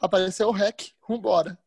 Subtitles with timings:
[0.00, 0.92] apareceu o REC.
[1.06, 1.58] Vambora.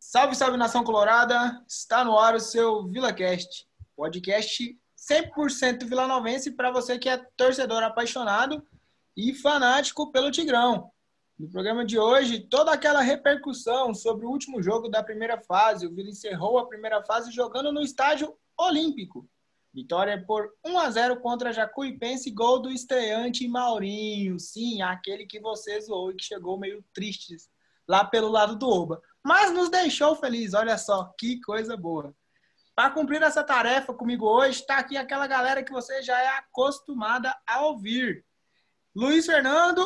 [0.00, 1.62] Salve, salve nação colorada!
[1.68, 8.66] Está no ar o seu VilaCast, podcast 100% vilanovense para você que é torcedor apaixonado
[9.14, 10.90] e fanático pelo Tigrão.
[11.38, 15.86] No programa de hoje, toda aquela repercussão sobre o último jogo da primeira fase.
[15.86, 19.28] O Vila encerrou a primeira fase jogando no estádio Olímpico.
[19.76, 24.40] Vitória por 1 a 0 contra Jacuipense, gol do estreante Maurinho.
[24.40, 27.36] Sim, aquele que você zoou e que chegou meio triste
[27.86, 29.02] lá pelo lado do Oba.
[29.22, 32.16] Mas nos deixou feliz, olha só, que coisa boa.
[32.74, 37.36] Para cumprir essa tarefa comigo hoje, está aqui aquela galera que você já é acostumada
[37.46, 38.24] a ouvir.
[38.94, 39.84] Luiz Fernando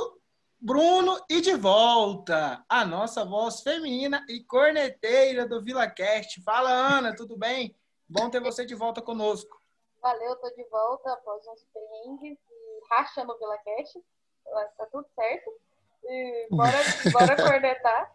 [0.61, 6.41] Bruno e de volta a nossa voz feminina e corneteira do VilaCast.
[6.45, 7.75] Fala, Ana, tudo bem?
[8.09, 9.60] Bom ter você de volta conosco.
[10.03, 14.03] Valeu, tô de volta após uns perrengues e racha no VilaCast.
[14.77, 15.51] Tá tudo certo.
[16.05, 16.73] E bora,
[17.13, 18.11] bora cornetar.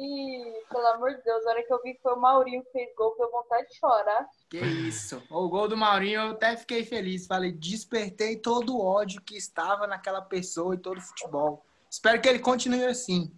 [0.00, 2.70] E, pelo amor de Deus, a hora que eu vi que foi o Maurinho que
[2.70, 4.28] fez gol, foi vontade de chorar.
[4.48, 5.20] Que isso.
[5.28, 7.26] O gol do Maurinho, eu até fiquei feliz.
[7.26, 11.66] Falei, despertei todo o ódio que estava naquela pessoa e todo o futebol.
[11.90, 13.36] Espero que ele continue assim.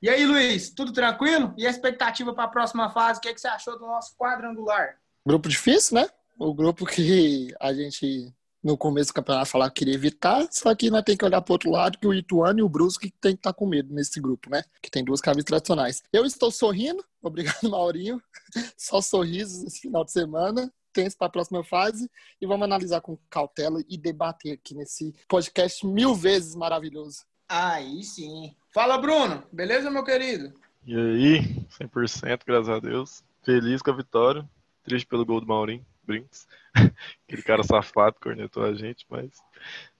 [0.00, 1.54] E aí, Luiz, tudo tranquilo?
[1.58, 3.18] E a expectativa para a próxima fase?
[3.18, 4.98] O que, é que você achou do nosso quadrangular?
[5.24, 6.08] Grupo difícil, né?
[6.42, 10.90] O grupo que a gente, no começo do campeonato, falava que queria evitar, só que
[10.90, 13.38] nós tem que olhar para outro lado, que o Ituano e o Brusque tem que
[13.38, 14.64] estar tá com medo nesse grupo, né?
[14.82, 16.02] Que tem duas cabeças tradicionais.
[16.12, 18.20] Eu estou sorrindo, obrigado, Maurinho.
[18.76, 23.16] Só sorrisos esse final de semana tenso para a próxima fase e vamos analisar com
[23.30, 27.24] cautela e debater aqui nesse podcast mil vezes maravilhoso.
[27.48, 28.52] Aí sim.
[28.74, 29.44] Fala, Bruno.
[29.52, 30.52] Beleza, meu querido?
[30.84, 33.22] E aí, 100%, graças a Deus.
[33.44, 34.44] Feliz com a vitória.
[34.82, 36.46] Triste pelo gol do Maurinho, Brinks.
[37.26, 39.30] Aquele cara safado cornetou a gente, mas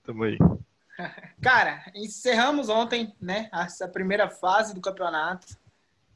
[0.03, 0.37] tamo aí.
[1.41, 5.47] Cara, encerramos ontem, né, essa primeira fase do campeonato.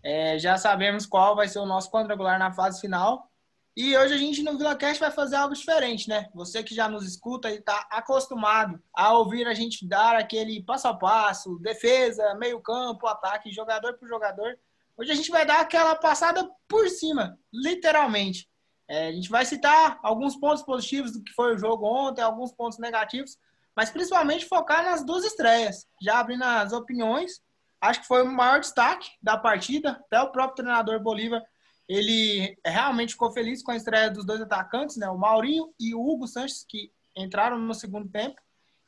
[0.03, 3.29] É, já sabemos qual vai ser o nosso quadrangular na fase final.
[3.75, 6.29] E hoje a gente no VilaCast vai fazer algo diferente, né?
[6.33, 10.87] Você que já nos escuta e está acostumado a ouvir a gente dar aquele passo
[10.87, 14.57] a passo, defesa, meio campo, ataque, jogador por jogador.
[14.97, 18.49] Hoje a gente vai dar aquela passada por cima, literalmente.
[18.89, 22.51] É, a gente vai citar alguns pontos positivos do que foi o jogo ontem, alguns
[22.51, 23.37] pontos negativos,
[23.75, 25.85] mas principalmente focar nas duas estreias.
[26.01, 27.41] Já abrindo as opiniões,
[27.81, 29.91] acho que foi o maior destaque da partida.
[29.91, 31.43] Até o próprio treinador Bolívar
[31.87, 35.09] ele realmente ficou feliz com a estreia dos dois atacantes, né?
[35.09, 38.35] O Maurinho e o Hugo Sanches, que entraram no segundo tempo.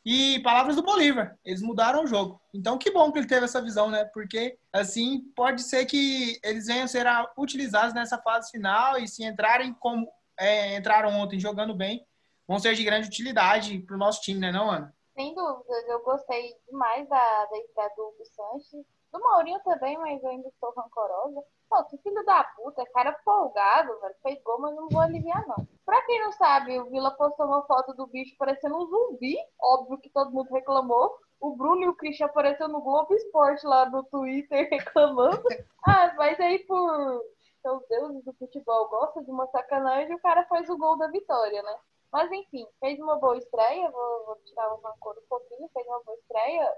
[0.05, 2.41] E palavras do Bolívar, eles mudaram o jogo.
[2.53, 4.05] Então, que bom que ele teve essa visão, né?
[4.05, 7.05] Porque, assim, pode ser que eles venham a ser
[7.37, 10.09] utilizados nessa fase final e se entrarem como
[10.39, 12.05] é, entraram ontem jogando bem,
[12.47, 14.95] vão ser de grande utilidade para o nosso time, né, não, Ana?
[15.13, 17.45] Sem dúvidas, eu gostei demais da,
[17.75, 21.43] da do Hugo Sanches do Maurinho também, mas eu ainda estou rancorosa.
[21.69, 24.15] Pô, que filho da puta, cara folgado, velho.
[24.23, 25.67] Fez gol, mas não vou aliviar, não.
[25.85, 29.37] Pra quem não sabe, o Vila postou uma foto do bicho parecendo um zumbi.
[29.61, 31.15] Óbvio que todo mundo reclamou.
[31.39, 35.43] O Bruno e o Christian apareceu no Globo Esporte lá no Twitter reclamando.
[35.85, 37.23] Ah, mas aí por
[37.61, 41.61] seus deuses do futebol gosta de uma sacanagem, o cara faz o gol da vitória,
[41.61, 41.75] né?
[42.11, 46.01] Mas enfim, fez uma boa estreia, vou, vou tirar o rancor um pouquinho, fez uma
[46.03, 46.73] boa estreia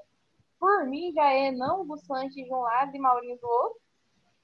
[0.59, 3.79] por mim, já é não do Sanches de um lado e Maurinho do outro.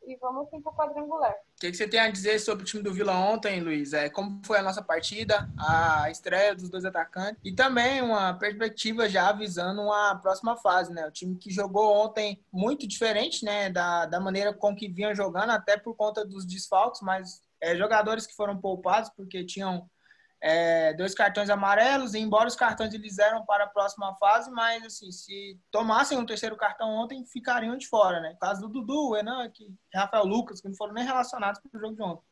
[0.08, 1.32] E vamos sim para o quadrangular.
[1.32, 3.92] O que, que, você tem a dizer sobre o time do Vila ontem, Luiz?
[3.92, 9.10] É, como foi a nossa partida, a estreia dos dois atacantes e também uma perspectiva
[9.10, 11.06] já avisando uma próxima fase, né?
[11.06, 15.50] O time que jogou ontem muito diferente, né, da, da maneira com que vinha jogando,
[15.50, 19.90] até por conta dos desfalques, mas é, jogadores que foram poupados porque tinham
[20.42, 25.12] é, dois cartões amarelos, embora os cartões eles eram para a próxima fase, mas assim,
[25.12, 28.38] se tomassem um terceiro cartão ontem, ficariam de fora, né?
[28.40, 31.96] Caso do Dudu, Enan, que, Rafael Lucas, que não foram nem relacionados para o jogo
[31.96, 32.24] de ontem.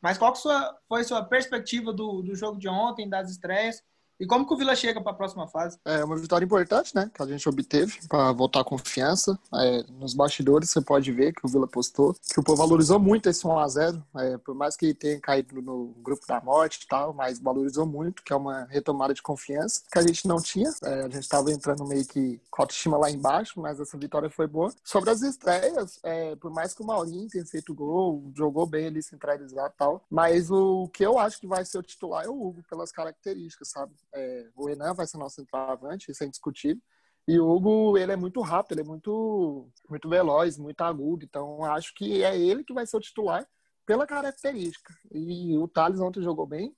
[0.00, 3.82] Mas qual foi a sua perspectiva do, do jogo de ontem, das estreias?
[4.20, 5.78] E como que o Vila chega para a próxima fase?
[5.84, 7.10] É uma vitória importante, né?
[7.12, 9.38] Que a gente obteve para voltar a confiança.
[9.54, 13.28] É, nos bastidores você pode ver que o Vila postou que o povo valorizou muito
[13.28, 16.86] esse 1 a 0 é, Por mais que tenha caído no grupo da morte e
[16.86, 20.70] tal, mas valorizou muito, que é uma retomada de confiança que a gente não tinha.
[20.82, 24.46] É, a gente estava entrando meio que com autoestima lá embaixo, mas essa vitória foi
[24.46, 24.72] boa.
[24.84, 29.02] Sobre as estreias, é, por mais que o Maurinho tenha feito gol, jogou bem ali
[29.02, 32.40] centralizado e tal, mas o que eu acho que vai ser o titular é o
[32.40, 33.92] Hugo, pelas características, sabe?
[34.14, 36.82] É, o Enan vai ser nosso centroavante, isso é indiscutível.
[37.26, 41.24] E o Hugo, ele é muito rápido, ele é muito, muito veloz, muito agudo.
[41.24, 43.46] Então, acho que é ele que vai ser o titular
[43.86, 44.92] pela característica.
[45.10, 46.74] E o Thales ontem jogou bem.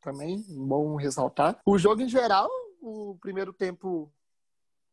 [0.00, 1.60] também, bom ressaltar.
[1.66, 2.48] O jogo em geral,
[2.80, 4.12] o primeiro tempo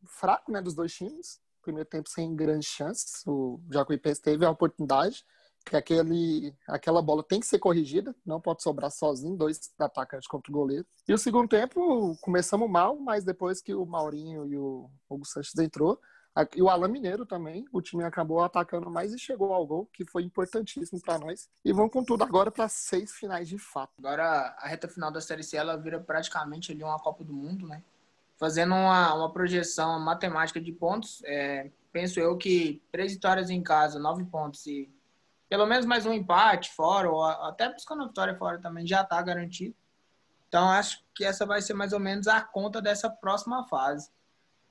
[0.05, 1.39] fraco, né, dos dois times.
[1.61, 3.23] Primeiro tempo sem grandes chances.
[3.25, 5.23] O Jacuipense teve a oportunidade,
[5.65, 10.51] que aquele, aquela bola tem que ser corrigida, não pode sobrar sozinho, dois atacantes contra
[10.51, 10.85] o goleiro.
[11.07, 15.57] E o segundo tempo, começamos mal, mas depois que o Maurinho e o Hugo Sanches
[15.57, 15.99] entrou,
[16.53, 20.05] e o Alan Mineiro também, o time acabou atacando mais e chegou ao gol, que
[20.05, 21.49] foi importantíssimo para nós.
[21.63, 23.93] E vamos com tudo agora para seis finais de fato.
[23.97, 27.65] Agora a reta final da Série C ela vira praticamente ali uma Copa do Mundo,
[27.65, 27.81] né?
[28.37, 33.97] Fazendo uma, uma projeção matemática de pontos, é, penso eu que três vitórias em casa,
[33.97, 34.89] nove pontos e
[35.49, 39.21] pelo menos mais um empate fora, ou até buscando a vitória fora também já está
[39.21, 39.75] garantido.
[40.47, 44.09] Então acho que essa vai ser mais ou menos a conta dessa próxima fase.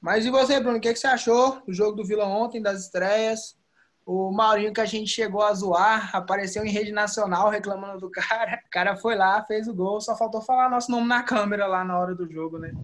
[0.01, 0.79] Mas e você, Bruno?
[0.79, 3.57] O que, que você achou do jogo do Vila ontem, das estreias?
[4.05, 8.63] O Maurinho que a gente chegou a zoar, apareceu em rede nacional reclamando do cara.
[8.67, 11.85] O cara foi lá, fez o gol, só faltou falar nosso nome na câmera lá
[11.85, 12.75] na hora do jogo, né?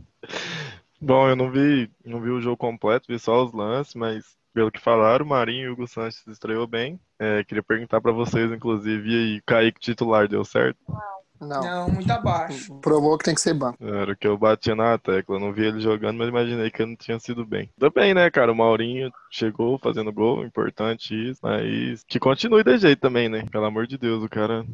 [0.99, 4.71] Bom, eu não vi, não vi o jogo completo, vi só os lances, mas pelo
[4.71, 6.99] que falaram, o Marinho e o Hugo Sanches estreou bem.
[7.19, 10.79] É, queria perguntar para vocês, inclusive, e aí, Kaique titular deu certo?
[10.89, 11.21] Não.
[11.41, 11.89] Não.
[11.89, 12.75] Muito abaixo.
[12.81, 13.83] Provou que tem que ser banco.
[13.83, 15.37] Era o que eu batia na tecla.
[15.37, 17.71] Eu não vi ele jogando, mas imaginei que ele não tinha sido bem.
[17.79, 18.53] Também, né, cara?
[18.53, 21.41] O Maurinho chegou fazendo gol, importante isso.
[21.43, 23.47] Mas que continue de jeito também, né?
[23.51, 24.67] Pelo amor de Deus, o cara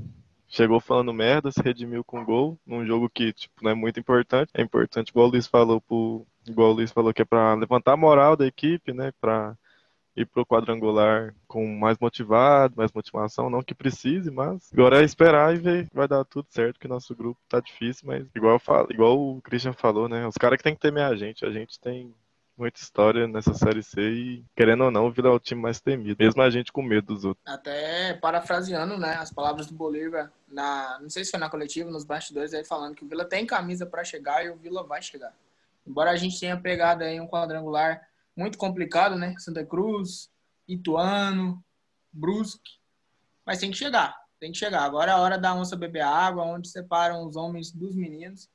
[0.49, 4.51] chegou falando merda, se redimiu com gol, num jogo que, tipo, não é muito importante.
[4.55, 7.93] É importante, igual o Luiz falou, pro, igual o Luiz falou, que é pra levantar
[7.93, 9.13] a moral da equipe, né?
[9.21, 9.57] Pra
[10.17, 15.55] ir pro quadrangular com mais motivado, mais motivação, não que precise, mas agora é esperar
[15.55, 19.19] e ver vai dar tudo certo, que nosso grupo tá difícil, mas igual falo, igual
[19.19, 20.27] o Christian falou, né?
[20.27, 22.15] Os caras que tem que temer a gente, a gente tem
[22.57, 25.79] muita história nessa série C e, querendo ou não, o Vila é o time mais
[25.79, 27.47] temido, mesmo a gente com medo dos outros.
[27.47, 32.05] Até parafraseando, né, as palavras do Bolívar na, não sei se foi na coletiva, nos
[32.05, 35.35] bastidores aí falando que o Vila tem camisa para chegar e o Vila vai chegar.
[35.87, 39.35] Embora a gente tenha pegado aí um quadrangular muito complicado, né?
[39.39, 40.31] Santa Cruz,
[40.69, 41.65] Ituano,
[42.13, 42.79] Brusque.
[43.45, 44.83] Mas tem que chegar, tem que chegar.
[44.83, 48.49] Agora é a hora da onça beber água, onde separam os homens dos meninos.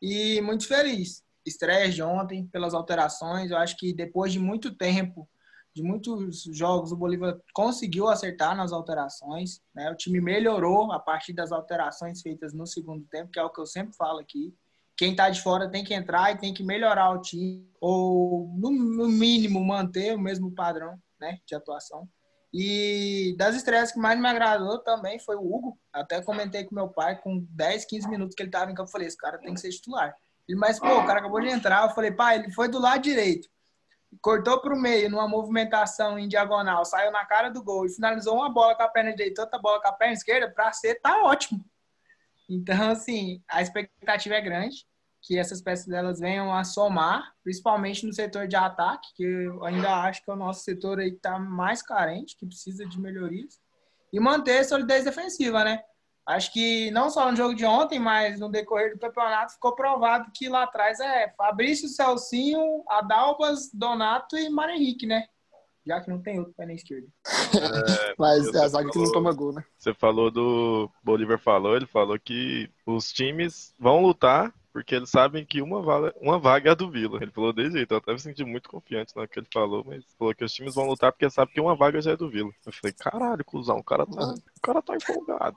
[0.00, 1.22] E muito feliz.
[1.46, 3.50] Estreias de ontem, pelas alterações.
[3.50, 5.28] Eu acho que depois de muito tempo,
[5.74, 9.62] de muitos jogos, o Bolívar conseguiu acertar nas alterações.
[9.74, 9.90] Né?
[9.90, 13.60] O time melhorou a partir das alterações feitas no segundo tempo, que é o que
[13.60, 14.54] eu sempre falo aqui
[14.98, 19.08] quem está de fora tem que entrar e tem que melhorar o time, ou no,
[19.08, 22.08] mínimo manter o mesmo padrão né, de atuação.
[22.52, 25.78] E das estreias que mais me agradou também foi o Hugo.
[25.92, 28.92] Até comentei com meu pai, com 10, 15 minutos que ele estava em campo, eu
[28.92, 30.12] falei, esse cara tem que ser titular.
[30.48, 31.84] Ele, mas, pô, o cara acabou de entrar.
[31.84, 33.48] Eu falei, pai, ele foi do lado direito.
[34.20, 38.34] Cortou para o meio, numa movimentação em diagonal, saiu na cara do gol e finalizou
[38.34, 41.22] uma bola com a perna direita, outra bola com a perna esquerda, para ser, tá
[41.22, 41.62] ótimo.
[42.48, 44.86] Então, assim, a expectativa é grande
[45.20, 50.02] que essas peças delas venham a somar, principalmente no setor de ataque, que eu ainda
[50.02, 53.60] acho que é o nosso setor aí está mais carente, que precisa de melhorias,
[54.12, 55.82] e manter a solidez defensiva, né?
[56.24, 60.30] Acho que não só no jogo de ontem, mas no decorrer do campeonato ficou provado
[60.34, 65.26] que lá atrás é Fabrício, Celcinho, Adalbas, Donato e Mário Henrique, né?
[65.88, 67.08] Já que não tem outro pé na esquerda.
[67.26, 69.64] É, mas é a zaga que não toma gol, né?
[69.78, 70.90] Você falou do.
[71.02, 76.14] Bolívar falou, ele falou que os times vão lutar porque eles sabem que uma vaga,
[76.20, 77.18] uma vaga é a do Vila.
[77.20, 80.04] Ele falou desse jeito, eu até me senti muito confiante na que ele falou, mas
[80.18, 82.50] falou que os times vão lutar porque sabem que uma vaga já é do Vila.
[82.64, 85.56] Eu falei, caralho, cuzão, o cara tá, o cara tá empolgado.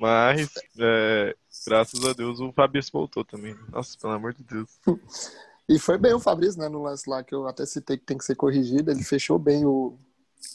[0.00, 3.54] Mas, é, graças a Deus, o Fabrício voltou também.
[3.70, 4.80] Nossa, pelo amor de Deus.
[5.68, 8.18] E foi bem o Fabrício, né, no lance lá que eu até citei que tem
[8.18, 8.90] que ser corrigido.
[8.90, 9.96] Ele fechou bem o,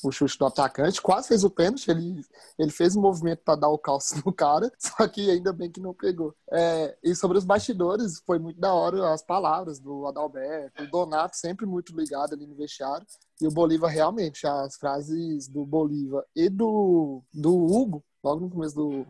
[0.04, 2.24] o chute do atacante, quase fez o pênalti, ele,
[2.58, 5.80] ele fez um movimento para dar o calço no cara, só que ainda bem que
[5.80, 6.36] não pegou.
[6.52, 11.36] É, e sobre os bastidores, foi muito da hora as palavras do Adalberto, o Donato
[11.36, 13.06] sempre muito ligado ali no vestiário,
[13.42, 18.76] e o Bolívar realmente, as frases do Bolívar e do, do Hugo, logo no começo
[18.76, 19.08] do,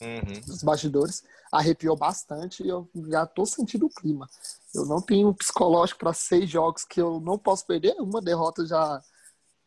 [0.00, 0.40] uhum.
[0.46, 4.28] dos bastidores, arrepiou bastante e eu já tô sentindo o clima.
[4.74, 9.00] Eu não tenho psicológico para seis jogos que eu não posso perder, uma derrota já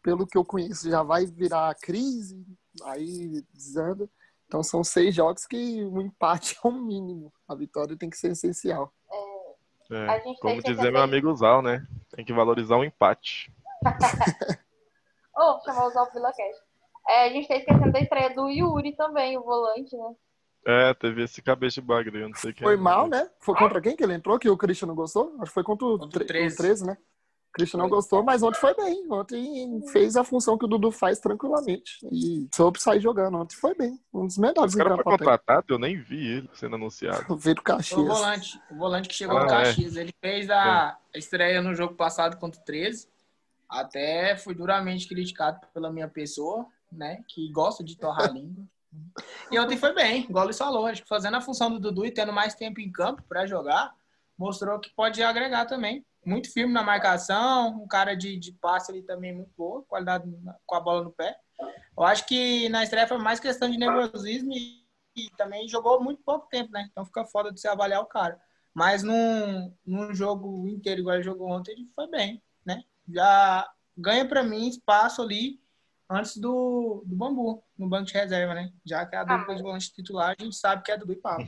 [0.01, 2.45] pelo que eu conheço, já vai virar crise,
[2.83, 4.09] aí desanda.
[4.47, 7.33] Então são seis jogos que o empate é o mínimo.
[7.47, 8.93] A vitória tem que ser essencial.
[9.91, 11.85] É, como dizer meu amigo Zal, né?
[12.15, 13.53] Tem que valorizar o empate.
[15.35, 16.72] oh, chamar o Zal Vila Cash.
[17.07, 20.13] É, a gente tá esquecendo da estreia do Yuri também, o volante, né?
[20.65, 22.63] É, teve esse cabeça de bagre, eu não sei quem.
[22.63, 23.29] Foi é, mal, né?
[23.39, 25.35] Foi contra quem que ele entrou que o Christian não gostou?
[25.39, 26.55] Acho que foi contra o, contra o 13.
[26.55, 26.97] 13, né?
[27.53, 29.05] Christian não gostou, mas ontem foi bem.
[29.11, 31.99] Ontem fez a função que o Dudu faz tranquilamente.
[32.11, 33.37] E soube sair jogando.
[33.37, 33.99] Ontem foi bem.
[34.11, 37.23] Um dos melhores O cara foi contratado, eu nem vi ele sendo anunciado.
[37.37, 38.07] Veio do O Caxias.
[38.07, 39.49] volante, o volante que chegou Ah, no é.
[39.49, 39.95] Caxias.
[39.95, 43.07] Ele fez a estreia no jogo passado contra o 13.
[43.69, 47.23] Até fui duramente criticado pela minha pessoa, né?
[47.27, 48.65] Que gosta de torrar a língua.
[49.51, 50.85] E ontem foi bem, igual ele falou.
[50.85, 53.93] Acho que fazendo a função do Dudu e tendo mais tempo em campo para jogar,
[54.37, 56.05] mostrou que pode agregar também.
[56.25, 60.55] Muito firme na marcação, um cara de, de passe ali também muito boa, qualidade na-
[60.65, 61.35] com a bola no pé.
[61.97, 64.83] Eu acho que na estreia foi mais questão de nervosismo e,
[65.15, 66.87] e também jogou muito pouco tempo, né?
[66.91, 68.39] Então fica foda de se avaliar o cara.
[68.73, 72.83] Mas num, num jogo inteiro, igual ele jogou ontem, ele foi bem, né?
[73.07, 75.61] Já ganha pra mim espaço ali
[76.09, 78.71] antes do, do Bambu, no banco de reserva, né?
[78.85, 81.47] Já que a dupla de volante titular, a gente sabe que é Dudu e Pablo.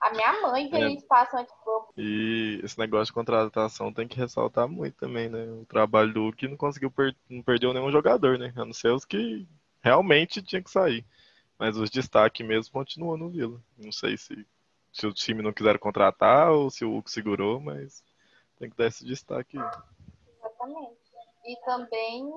[0.00, 0.68] A minha mãe É.
[0.70, 5.44] ganha espaço antes do E esse negócio de contratação tem que ressaltar muito também, né?
[5.44, 7.14] O trabalho do Hulk não conseguiu per...
[7.28, 8.52] não perdeu nenhum jogador, né?
[8.56, 9.46] A não ser os que
[9.82, 11.04] realmente tinha que sair.
[11.58, 13.60] Mas os destaques mesmo continuam no Vila.
[13.76, 14.46] Não sei se,
[14.90, 18.02] se o time não quiser contratar ou se o Hulk segurou, mas
[18.58, 19.58] tem que dar esse destaque.
[19.58, 19.64] aí.
[20.38, 20.99] Exatamente.
[21.44, 22.30] E também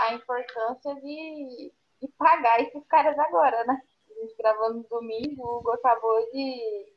[0.00, 3.80] a importância de, de pagar esses caras agora, né?
[4.10, 6.92] A gente gravando domingo, o Hugo acabou de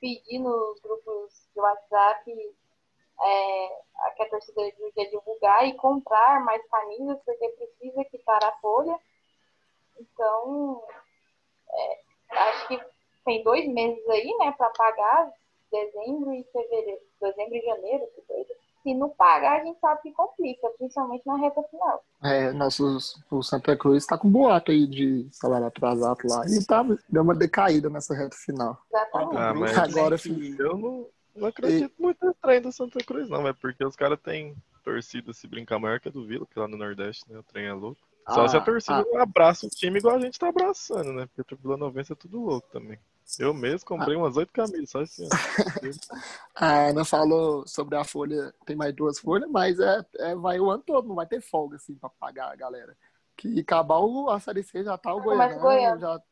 [0.00, 2.56] pedir nos grupos de WhatsApp
[3.20, 8.52] é, a que a torcida ia divulgar e comprar mais camisas, porque precisa quitar a
[8.60, 8.98] folha.
[9.98, 10.84] Então,
[11.70, 12.80] é, acho que
[13.24, 15.32] tem dois meses aí, né, para pagar,
[15.70, 18.54] dezembro e fevereiro, dezembro e janeiro, que coisa.
[18.82, 22.04] Se não pagar, a gente sabe que complica, principalmente na reta final.
[22.22, 26.42] É, nossos, o Santa Cruz tá com boato aí de salário atrasado lá.
[26.48, 28.78] E tá, deu uma decaída nessa reta final.
[28.90, 29.36] Exatamente.
[29.36, 31.06] Ah, mas- Agora, que- Eu não,
[31.36, 35.32] não acredito muito no trem do Santa Cruz, não, é porque os caras têm torcida
[35.32, 37.38] se brincar maior que a do Vila, que lá no Nordeste, né?
[37.38, 38.00] O trem é louco.
[38.30, 41.28] Só Ah, se a torcida não abraça o time igual a gente tá abraçando, né?
[41.34, 42.98] Porque o Vila Novense é tudo louco também.
[43.38, 45.30] Eu mesmo comprei umas oito camisas, só esse ano.
[46.54, 50.70] A Ana falou sobre a folha, tem mais duas folhas, mas é, é vai o
[50.70, 52.96] ano todo, não vai ter folga assim pra pagar a galera.
[53.36, 56.00] Que acabar o, a Série C já tá o Goiano, Goiano.
[56.00, 56.22] já,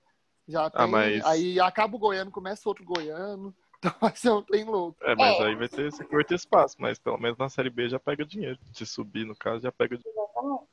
[0.49, 3.55] já Ah, tem, mas- aí acaba o Goiano, começa outro Goiano,
[4.01, 4.97] vai ser um trem louco.
[5.03, 5.45] É, mas É.
[5.45, 8.59] aí vai ter esse curto espaço, mas pelo menos na Série B já pega dinheiro.
[8.73, 10.17] Se subir, no caso, já pega dinheiro.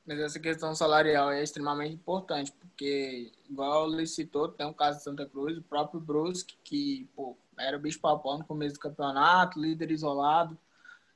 [0.05, 4.97] Mas essa questão salarial é extremamente importante, porque, igual o Luiz citou, tem um caso
[4.97, 8.81] de Santa Cruz, o próprio Brusque, que pô, era o bicho papão no começo do
[8.81, 10.57] campeonato, líder isolado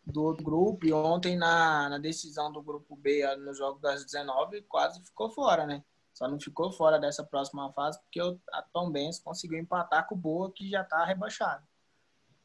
[0.05, 4.61] do outro grupo, e ontem na, na decisão do grupo B, no jogo das 19,
[4.61, 5.83] quase ficou fora, né?
[6.13, 10.15] Só não ficou fora dessa próxima fase, porque o- a Tom Benz conseguiu empatar com
[10.15, 11.66] o Boa, que já está rebaixado.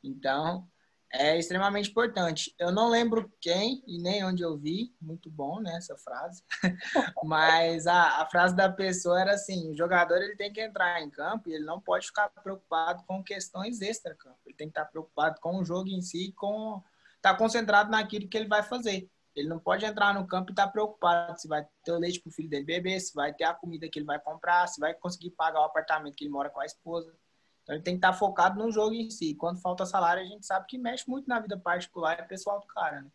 [0.02, 0.68] Então,
[1.12, 2.54] é extremamente importante.
[2.58, 6.42] Eu não lembro quem e nem onde eu vi, muito bom né, essa frase,
[7.22, 11.10] mas a, a frase da pessoa era assim: o jogador ele tem que entrar em
[11.10, 14.38] campo e ele não pode ficar preocupado com questões extra-campo.
[14.46, 16.82] Ele tem que estar preocupado com o jogo em si, com
[17.16, 19.08] estar concentrado naquilo que ele vai fazer.
[19.34, 22.30] Ele não pode entrar no campo e estar preocupado se vai ter o leite para
[22.30, 24.92] o filho dele beber, se vai ter a comida que ele vai comprar, se vai
[24.94, 27.14] conseguir pagar o apartamento que ele mora com a esposa.
[27.62, 29.34] Então ele tem que estar focado no jogo em si.
[29.34, 32.66] Quando falta salário, a gente sabe que mexe muito na vida particular e pessoal do
[32.66, 33.10] cara, né?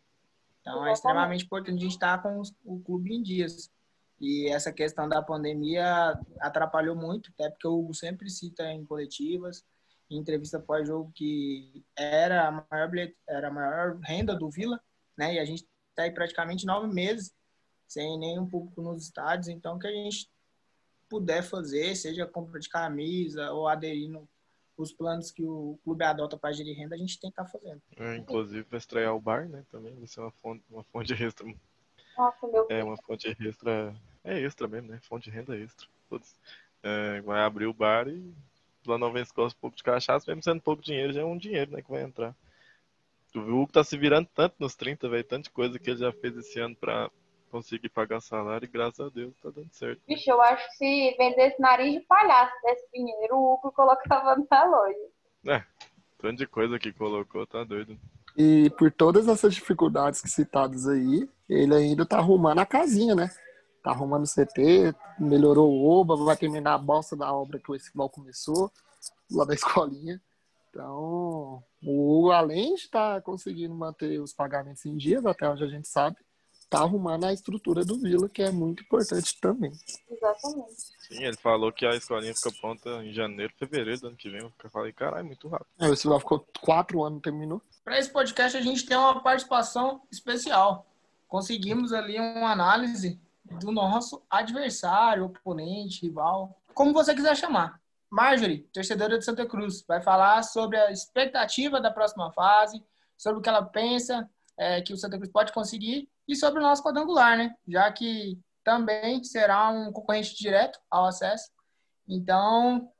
[0.60, 3.70] Então é extremamente importante a gente estar com o clube em dias.
[4.20, 9.64] E essa questão da pandemia atrapalhou muito, até porque o Hugo sempre cita em coletivas,
[10.10, 12.90] em entrevista pós-jogo, que era a maior,
[13.28, 14.80] era a maior renda do Vila,
[15.16, 15.34] né?
[15.34, 17.32] E a gente está aí praticamente nove meses
[17.86, 20.28] sem nenhum público nos estádios, então que a gente
[21.08, 24.28] puder fazer, seja compra de camisa ou aderindo
[24.82, 27.82] os planos que o clube adota para gerir renda, a gente tem que estar fazendo.
[27.96, 29.64] É, inclusive vai estrear o bar, né?
[29.70, 31.46] Também vai ser uma fonte, uma fonte extra.
[32.16, 33.94] Nossa, meu É, uma fonte extra.
[34.24, 35.00] É extra mesmo, né?
[35.02, 35.86] Fonte de renda extra.
[36.08, 36.34] Foda-se.
[36.82, 38.32] É, vai abrir o bar e
[38.86, 41.72] lá não gosta um pouco de cachaça, mesmo sendo pouco dinheiro, já é um dinheiro,
[41.72, 41.82] né?
[41.82, 42.34] Que vai entrar.
[43.34, 46.36] O Hulk tá se virando tanto nos 30, velho, tanta coisa que ele já fez
[46.36, 47.10] esse ano pra
[47.48, 50.00] conseguir pagar salário e graças a Deus tá dando certo.
[50.06, 54.64] Bicho, eu acho que se vendesse nariz de palhaço desse dinheiro, o Hugo colocava na
[54.64, 55.62] loja.
[56.18, 57.98] Tanto de coisa que colocou, tá doido.
[58.36, 63.30] E por todas essas dificuldades que citadas aí, ele ainda tá arrumando a casinha, né?
[63.82, 67.74] Tá arrumando o CT, melhorou o OBA, vai terminar a bosta da obra que o
[67.74, 68.70] Esquival começou,
[69.30, 70.20] lá da escolinha.
[70.70, 75.68] Então, o Hugo, além de estar conseguindo manter os pagamentos em dias, até onde a
[75.68, 76.16] gente sabe,
[76.68, 79.72] tá arrumando a estrutura do Vila, que é muito importante também.
[80.10, 80.76] Exatamente.
[81.08, 84.40] Sim, ele falou que a escolinha fica pronta em janeiro, fevereiro do ano que vem.
[84.40, 85.68] Eu falei, caralho, muito rápido.
[85.80, 87.62] É, o Vila ficou quatro anos, terminou.
[87.82, 90.86] Para esse podcast, a gente tem uma participação especial.
[91.26, 93.20] Conseguimos ali uma análise
[93.60, 97.80] do nosso adversário, oponente, rival, como você quiser chamar.
[98.10, 102.82] Marjorie, torcedora de Santa Cruz, vai falar sobre a expectativa da próxima fase,
[103.16, 106.62] sobre o que ela pensa é, que o Santa Cruz pode conseguir e sobre o
[106.62, 107.54] nosso quadrangular, né?
[107.66, 111.50] Já que também será um concorrente direto ao acesso.
[112.06, 112.90] Então,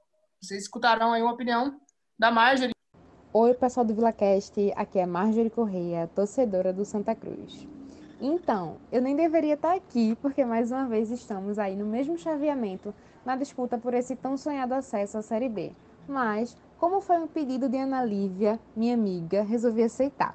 [0.41, 1.79] vocês escutarão aí uma opinião
[2.19, 2.73] da Marjorie.
[3.31, 7.69] Oi, pessoal do VilaCast, aqui é Marjorie Correia, torcedora do Santa Cruz.
[8.19, 12.95] Então, eu nem deveria estar aqui, porque mais uma vez estamos aí no mesmo chaveamento
[13.25, 15.73] na disputa por esse tão sonhado acesso à Série B.
[16.09, 20.35] Mas, como foi um pedido de Ana Lívia, minha amiga, resolvi aceitar.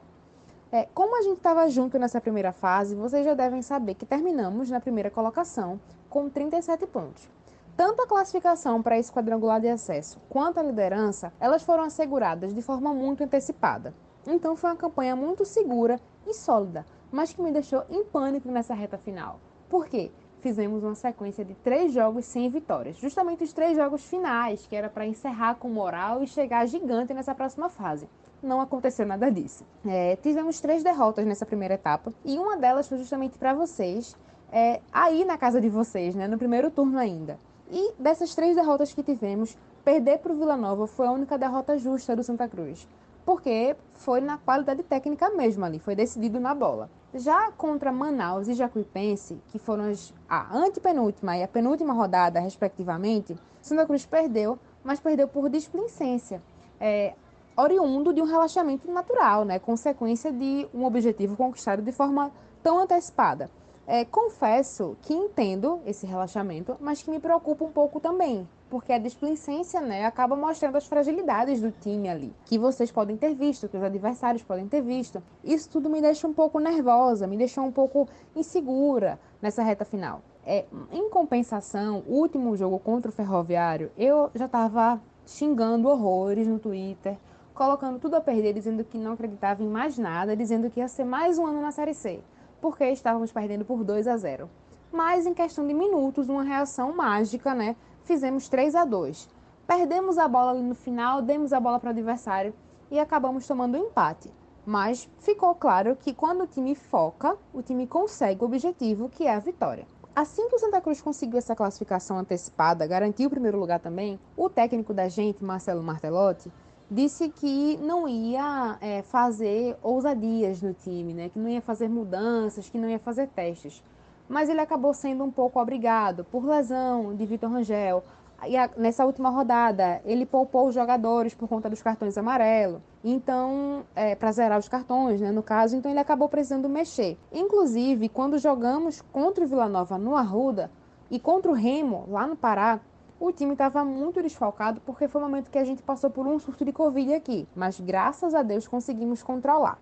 [0.73, 4.71] É, como a gente estava junto nessa primeira fase, vocês já devem saber que terminamos
[4.71, 7.29] na primeira colocação com 37 pontos.
[7.77, 12.61] Tanto a classificação para esse quadrangular de acesso quanto a liderança, elas foram asseguradas de
[12.63, 13.93] forma muito antecipada.
[14.25, 18.73] Então foi uma campanha muito segura e sólida, mas que me deixou em pânico nessa
[18.73, 19.39] reta final.
[19.69, 20.09] Por quê?
[20.41, 24.89] Fizemos uma sequência de três jogos sem vitórias, justamente os três jogos finais, que era
[24.89, 28.09] para encerrar com moral e chegar gigante nessa próxima fase.
[28.43, 29.65] Não aconteceu nada disso.
[29.87, 34.15] É, tivemos três derrotas nessa primeira etapa e uma delas foi justamente para vocês,
[34.51, 37.39] é, aí na casa de vocês, né, no primeiro turno ainda.
[37.71, 41.77] E dessas três derrotas que tivemos, perder para o Vila Nova foi a única derrota
[41.77, 42.85] justa do Santa Cruz
[43.25, 46.89] porque foi na qualidade técnica mesmo ali, foi decidido na bola.
[47.13, 49.85] Já contra Manaus e Jacuipense, que foram
[50.27, 56.41] a antepenúltima e a penúltima rodada, respectivamente, Santa Cruz perdeu, mas perdeu por displicência,
[56.79, 57.13] é,
[57.55, 62.31] oriundo de um relaxamento natural, né, consequência de um objetivo conquistado de forma
[62.61, 63.49] tão antecipada.
[63.85, 68.97] É, confesso que entendo esse relaxamento, mas que me preocupa um pouco também, porque a
[68.97, 73.75] displicência né, acaba mostrando as fragilidades do time ali, que vocês podem ter visto, que
[73.75, 75.21] os adversários podem ter visto.
[75.43, 80.21] Isso tudo me deixa um pouco nervosa, me deixou um pouco insegura nessa reta final.
[80.45, 86.57] É, em compensação, o último jogo contra o Ferroviário, eu já estava xingando horrores no
[86.57, 87.17] Twitter,
[87.53, 91.05] colocando tudo a perder, dizendo que não acreditava em mais nada, dizendo que ia ser
[91.05, 92.19] mais um ano na Série C,
[92.61, 94.49] porque estávamos perdendo por 2 a 0.
[94.91, 97.75] Mas em questão de minutos, uma reação mágica, né?
[98.03, 99.29] fizemos 3 a 2.
[99.65, 102.53] Perdemos a bola ali no final, demos a bola para o adversário
[102.91, 104.31] e acabamos tomando um empate.
[104.65, 109.35] Mas ficou claro que quando o time foca, o time consegue o objetivo, que é
[109.35, 109.85] a vitória.
[110.15, 114.49] Assim que o Santa Cruz conseguiu essa classificação antecipada, garantiu o primeiro lugar também, o
[114.49, 116.51] técnico da gente, Marcelo Martelotti,
[116.89, 121.29] disse que não ia é, fazer ousadias no time, né?
[121.29, 123.83] que não ia fazer mudanças, que não ia fazer testes
[124.27, 128.03] mas ele acabou sendo um pouco obrigado por lesão de Vitor Rangel.
[128.45, 132.81] E a, nessa última rodada, ele poupou os jogadores por conta dos cartões amarelos.
[133.03, 137.17] Então, é, para zerar os cartões, né, no caso, então ele acabou precisando mexer.
[137.31, 140.69] Inclusive, quando jogamos contra o Vila Nova no Arruda
[141.09, 142.81] e contra o Remo, lá no Pará,
[143.25, 146.37] o time estava muito desfalcado porque foi o momento que a gente passou por um
[146.37, 147.47] surto de Covid aqui.
[147.55, 149.79] Mas graças a Deus conseguimos controlar.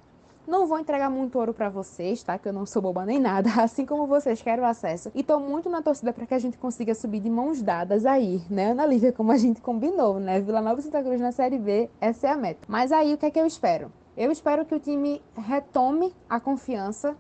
[0.47, 2.37] Não vou entregar muito ouro para vocês, tá?
[2.37, 5.11] Que eu não sou boba nem nada, assim como vocês querem o acesso.
[5.15, 8.43] E tô muito na torcida para que a gente consiga subir de mãos dadas aí,
[8.47, 10.39] né, Ana Lívia, como a gente combinou, né?
[10.39, 12.61] Vila Nova e Santa Cruz na Série B, essa é a meta.
[12.67, 13.91] Mas aí o que é que eu espero?
[14.15, 17.15] Eu espero que o time retome a confiança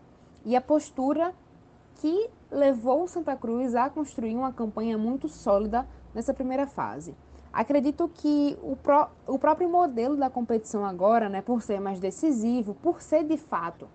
[0.45, 1.33] e a postura
[1.95, 7.15] que levou o Santa Cruz a construir uma campanha muito sólida nessa primeira fase.
[7.51, 12.73] Acredito que o, pró o próprio modelo da competição agora, né, por ser mais decisivo,
[12.75, 13.87] por ser de fato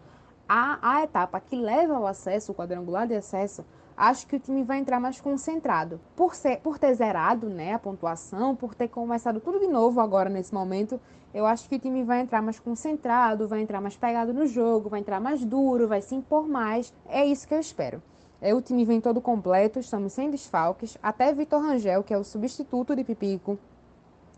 [0.48, 3.64] a, a etapa que leva ao acesso, o quadrangular de acesso,
[3.96, 6.00] acho que o time vai entrar mais concentrado.
[6.14, 10.29] Por, ser, por ter zerado né, a pontuação, por ter começado tudo de novo agora
[10.29, 11.00] nesse momento,
[11.35, 14.88] eu acho que o time vai entrar mais concentrado, vai entrar mais pegado no jogo,
[14.88, 16.94] vai entrar mais duro, vai se impor mais.
[17.09, 18.02] É isso que eu espero.
[18.40, 20.99] É, o time vem todo completo, estamos sem desfalques.
[21.03, 23.59] Até Vitor Rangel, que é o substituto de Pipico,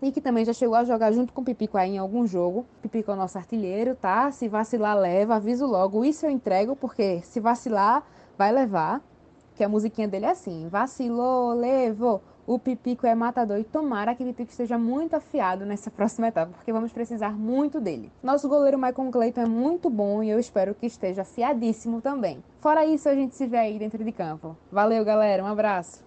[0.01, 2.65] e que também já chegou a jogar junto com o Pipico aí em algum jogo.
[2.81, 4.31] Pipico é o nosso artilheiro, tá?
[4.31, 6.05] Se vacilar, leva, aviso logo.
[6.05, 8.05] Isso eu entrego, porque se vacilar,
[8.37, 9.03] vai levar.
[9.57, 12.23] Que a musiquinha dele é assim: vacilou, levou.
[12.49, 16.51] O Pipico é matador e tomara que o Pipico esteja muito afiado nessa próxima etapa,
[16.55, 18.11] porque vamos precisar muito dele.
[18.23, 22.43] Nosso goleiro Michael Clayton é muito bom e eu espero que esteja afiadíssimo também.
[22.59, 24.57] Fora isso, a gente se vê aí dentro de campo.
[24.73, 25.45] Valeu, galera.
[25.45, 26.03] Um abraço.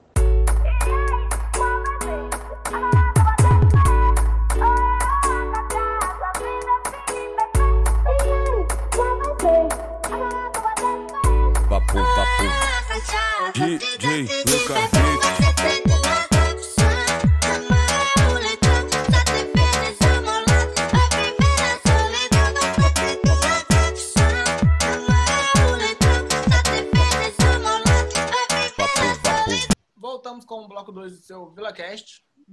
[13.54, 15.00] DJ Lucas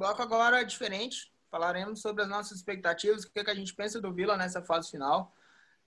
[0.09, 1.31] Bloco agora diferente.
[1.51, 4.91] Falaremos sobre as nossas expectativas, o que, que a gente pensa do Vila nessa fase
[4.91, 5.35] final.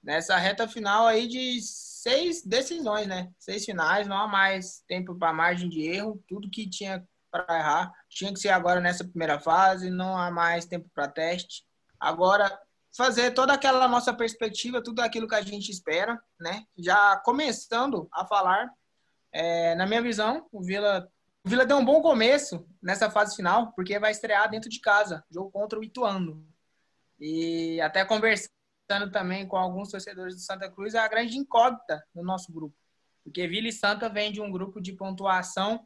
[0.03, 3.31] Nessa reta final aí de seis decisões, né?
[3.39, 6.23] Seis finais, não há mais tempo para margem de erro.
[6.27, 10.65] Tudo que tinha para errar tinha que ser agora nessa primeira fase, não há mais
[10.65, 11.63] tempo para teste.
[11.99, 12.59] Agora,
[12.95, 16.63] fazer toda aquela nossa perspectiva, tudo aquilo que a gente espera, né?
[16.77, 18.69] Já começando a falar,
[19.31, 21.11] é, na minha visão, o Vila
[21.43, 25.23] o Vila deu um bom começo nessa fase final, porque vai estrear dentro de casa,
[25.31, 26.45] jogo contra o Ituano.
[27.19, 32.23] E até conversando também com alguns torcedores do Santa Cruz, é a grande incógnita do
[32.23, 32.75] nosso grupo.
[33.23, 35.85] Porque Vila e Santa vem de um grupo de pontuação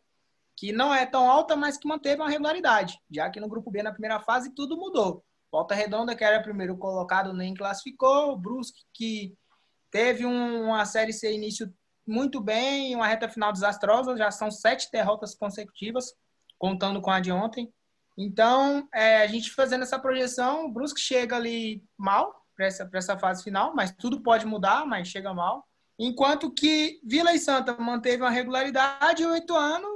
[0.55, 3.83] que não é tão alta, mas que manteve uma regularidade, já que no grupo B,
[3.83, 5.23] na primeira fase, tudo mudou.
[5.51, 8.31] Volta Redonda, que era primeiro colocado, nem classificou.
[8.31, 9.37] O Brusque, que
[9.91, 11.73] teve um, uma Série C início
[12.07, 16.13] muito bem, uma reta final desastrosa, já são sete derrotas consecutivas,
[16.57, 17.73] contando com a de ontem.
[18.17, 23.17] Então, é, a gente fazendo essa projeção, o Brusque chega ali mal para essa, essa
[23.17, 25.67] fase final, mas tudo pode mudar, mas chega mal.
[25.99, 29.87] Enquanto que Vila e Santa manteve uma regularidade e o Ituano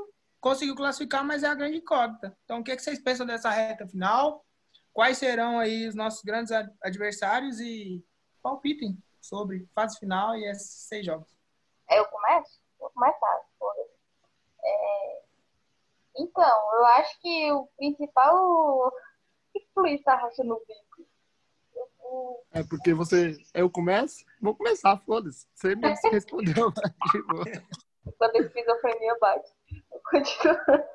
[0.41, 2.35] conseguiu classificar, mas é a grande incógnita.
[2.43, 4.45] Então, o que, é que vocês pensam dessa reta final?
[4.93, 8.03] Quais serão aí os nossos grandes adversários e
[8.41, 11.38] palpitem sobre fase final e esses seis jogos?
[11.89, 12.61] Eu começo?
[12.79, 13.41] Vou começar.
[13.57, 13.93] foda-se.
[14.63, 15.21] É...
[16.17, 18.35] Então, eu acho que o principal.
[18.87, 18.91] O
[19.53, 21.09] que que o Luiz tá rachando o bico?
[22.01, 23.35] O- É porque você.
[23.53, 24.25] Eu começo?
[24.41, 25.47] Vou começar, foda-se.
[25.55, 26.71] Você me respondeu.
[27.11, 29.51] Tipo, Quando a esquizofrenia bate.
[29.91, 30.89] Eu continuo.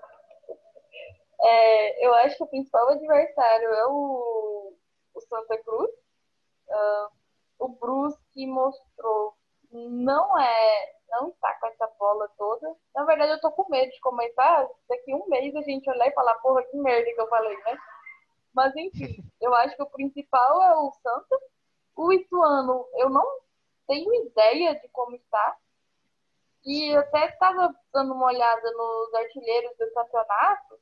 [1.40, 4.74] É, eu acho que o principal adversário é o,
[5.14, 5.90] o Santa Cruz.
[6.70, 7.08] Ah,
[7.58, 9.36] o Brusque mostrou
[9.74, 12.74] não é não está com essa bola toda.
[12.94, 16.14] Na verdade, eu tô com medo de começar daqui um mês a gente olhar e
[16.14, 17.78] falar, porra, que merda que eu falei, né?
[18.52, 21.40] Mas enfim, eu acho que o principal é o Santa.
[21.96, 23.24] O Ituano, eu não
[23.86, 25.56] tenho ideia de como está.
[26.64, 30.80] E eu até estava dando uma olhada nos artilheiros do campeonato.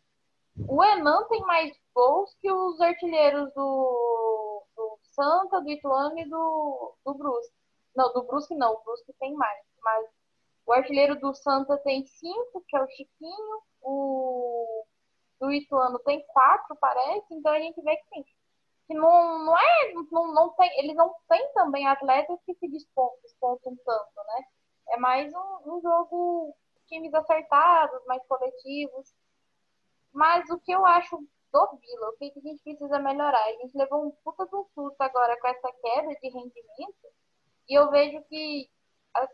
[0.68, 6.94] O Enan tem mais gols que os artilheiros do, do Santa, do Ituano e do,
[7.05, 7.62] do Brusque.
[7.94, 9.64] Não, do Brusque não, o Brusque tem mais.
[9.83, 10.07] Mas
[10.66, 13.62] o artilheiro do Santa tem cinco, que é o Chiquinho.
[13.83, 14.85] O
[15.40, 17.35] do Ituano tem quatro, parece.
[17.35, 18.24] Então a gente vê que sim.
[18.87, 19.92] Que não, não é.
[20.11, 24.44] Não, não tem, eles não têm também atletas que se despontam, despontam tanto, né?
[24.90, 26.55] É mais um, um jogo
[26.87, 29.14] times acertados, mais coletivos.
[30.12, 31.16] Mas o que eu acho
[31.52, 33.44] do Vila, o que a gente precisa melhorar?
[33.44, 37.09] A gente levou um puta do susto agora com essa queda de rendimento.
[37.68, 38.68] E eu vejo que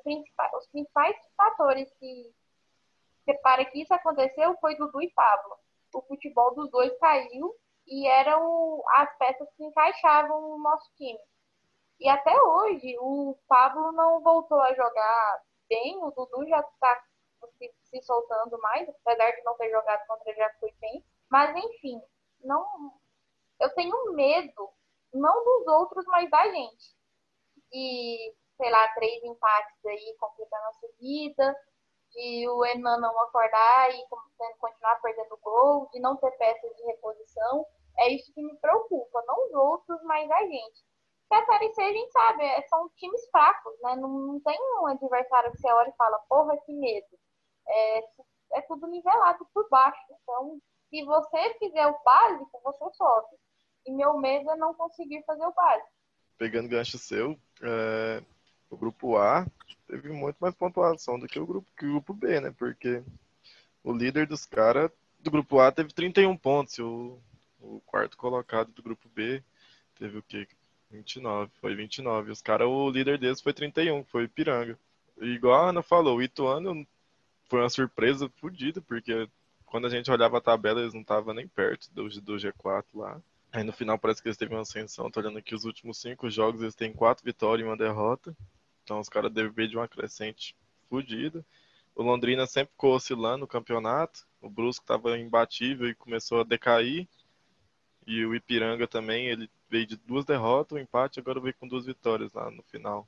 [0.08, 2.32] principais- os principais fatores que
[3.24, 5.56] separa que isso aconteceu foi Dudu e Pablo.
[5.94, 7.54] O futebol dos dois caiu
[7.86, 11.20] e eram as peças que encaixavam no nosso time.
[12.00, 17.04] E até hoje o Pablo não voltou a jogar bem, o Dudu já está
[17.58, 21.04] se, se soltando mais, apesar de não ter jogado contra o Jacuipense.
[21.30, 22.00] Mas enfim,
[22.40, 22.92] não,
[23.60, 24.70] eu tenho medo,
[25.12, 26.97] não dos outros, mas da gente.
[27.72, 31.56] E, sei lá, três empates aí completando a subida,
[32.12, 34.06] de o Enan não acordar e
[34.58, 37.66] continuar perdendo gol, de não ter peças de reposição.
[37.98, 40.84] É isso que me preocupa, não os outros, mas a gente.
[41.28, 43.96] Porque a Série C a gente sabe, é- são times fracos, né?
[43.96, 47.18] Não, não tem um adversário que você olha e fala, porra, que medo.
[47.68, 47.98] É,
[48.54, 50.00] é tudo nivelado por baixo.
[50.22, 50.58] Então,
[50.90, 53.36] se você fizer o básico, você sobe.
[53.86, 55.90] E meu medo é não conseguir fazer o básico.
[56.38, 58.22] Pegando gancho seu, é,
[58.70, 59.46] o grupo A
[59.88, 62.54] teve muito mais pontuação do que o grupo, que o grupo B, né?
[62.56, 63.02] Porque
[63.82, 67.18] o líder dos caras do grupo A teve 31 pontos, e o,
[67.60, 69.42] o quarto colocado do grupo B
[69.98, 70.46] teve o quê?
[70.90, 72.30] 29, foi 29.
[72.30, 74.78] Os caras, o líder deles foi 31, que foi o Ipiranga.
[75.20, 76.86] E igual a Ana falou, o Ituano
[77.48, 79.28] foi uma surpresa fodida, porque
[79.66, 83.20] quando a gente olhava a tabela, eles não estavam nem perto do, do G4 lá.
[83.50, 85.10] Aí no final parece que eles teve uma ascensão.
[85.10, 88.36] Tô olhando aqui os últimos cinco jogos, eles têm quatro vitórias e uma derrota.
[88.84, 90.54] Então os caras devem ver de uma crescente
[90.88, 91.44] fodida.
[91.94, 94.26] O Londrina sempre ficou oscilando no campeonato.
[94.40, 97.08] O Brusque estava imbatível e começou a decair.
[98.06, 101.84] E o Ipiranga também, ele veio de duas derrotas, um empate, agora veio com duas
[101.84, 103.06] vitórias lá no final.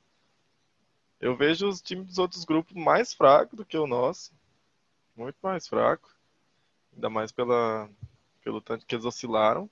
[1.21, 4.33] Eu vejo os times dos outros grupos mais fracos do que o nosso.
[5.17, 6.15] muito mais fraco,
[6.95, 7.89] ainda mais pela,
[8.43, 9.69] pelo tanto que eles oscilaram,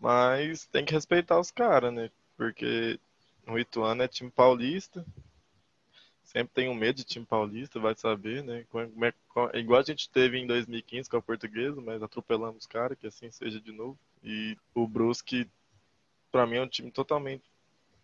[0.00, 2.10] mas tem que respeitar os caras, né?
[2.36, 2.98] Porque
[3.46, 5.04] o Ituano é time paulista,
[6.24, 8.64] sempre tem um medo de time paulista, vai saber, né?
[8.70, 12.66] Como é, como- igual a gente teve em 2015 com a Portuguesa, mas atropelamos os
[12.66, 13.98] caras, que assim seja de novo.
[14.22, 15.48] E o Brusque,
[16.32, 17.44] pra mim, é um time totalmente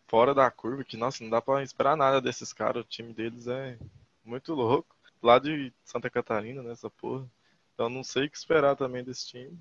[0.09, 3.47] fora da curva, que, nossa, não dá pra esperar nada desses caras, o time deles
[3.49, 3.79] é
[4.25, 4.97] muito louco.
[5.23, 7.29] Lá de Santa Catarina, né, essa porra.
[7.75, 9.59] Então não sei o que esperar também desse time.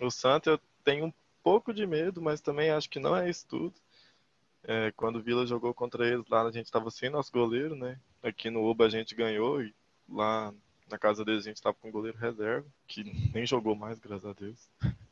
[0.00, 1.12] O Santa eu tenho um
[1.48, 3.74] pouco de medo, mas também acho que não é isso tudo.
[4.64, 7.98] É, quando o Vila jogou contra eles lá, a gente estava sem nosso goleiro, né?
[8.22, 9.74] Aqui no Uba a gente ganhou e
[10.06, 10.52] lá
[10.90, 14.26] na casa deles a gente estava com um goleiro reserva, que nem jogou mais, graças
[14.26, 14.68] a Deus.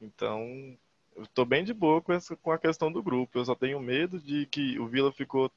[0.00, 0.76] Então,
[1.16, 3.38] eu tô bem de boa com, essa, com a questão do grupo.
[3.38, 5.50] Eu só tenho medo de que o Vila ficou.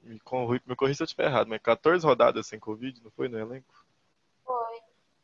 [0.00, 3.28] Me, corri- me corrija se eu estiver errado, mas 14 rodadas sem Covid, não foi
[3.28, 3.84] no elenco?
[4.42, 4.76] Foi.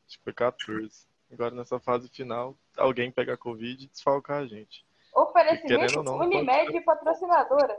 [0.07, 1.07] Acho que foi 14.
[1.35, 4.85] Agora nessa fase final, alguém pega Covid e desfalcar a gente.
[5.13, 7.77] Oferecimento não, Unimed patrocinadora.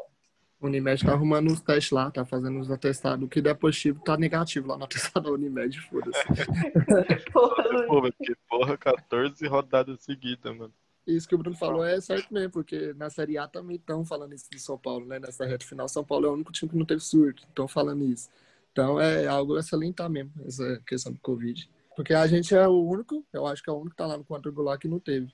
[0.60, 3.26] O Unimed tá arrumando os testes lá, tá fazendo os atestados.
[3.26, 6.22] O que der positivo tá negativo lá no atestado da Unimed, foda-se.
[7.32, 10.74] Porra, mas que porra, 14 rodadas seguidas, mano.
[11.08, 14.34] Isso que o Bruno falou é certo mesmo, porque na Série A também estão falando
[14.34, 15.20] isso de São Paulo, né?
[15.20, 18.04] Nessa reta final, São Paulo é o único time que não teve surto, estão falando
[18.04, 18.30] isso.
[18.72, 21.70] Então é algo a salientar mesmo, essa questão do Covid.
[21.96, 24.18] Porque a gente é o único, eu acho que é o único que tá lá
[24.18, 25.34] no quadrangular que não teve.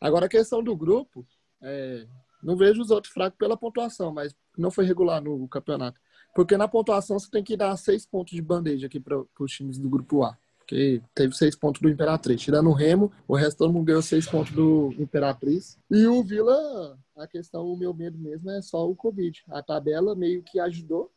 [0.00, 1.26] Agora a questão do grupo,
[1.60, 2.06] é,
[2.42, 6.00] não vejo os outros fracos pela pontuação, mas não foi regular no campeonato.
[6.34, 9.78] Porque na pontuação você tem que dar seis pontos de bandeja aqui para os times
[9.78, 10.36] do grupo A.
[10.58, 12.40] Porque teve seis pontos do Imperatriz.
[12.40, 15.78] Tirando o Remo, o resto todo mundo ganhou seis pontos do Imperatriz.
[15.90, 19.42] E o Vila, a questão, o meu medo mesmo é só o Covid.
[19.48, 21.10] A tabela meio que ajudou,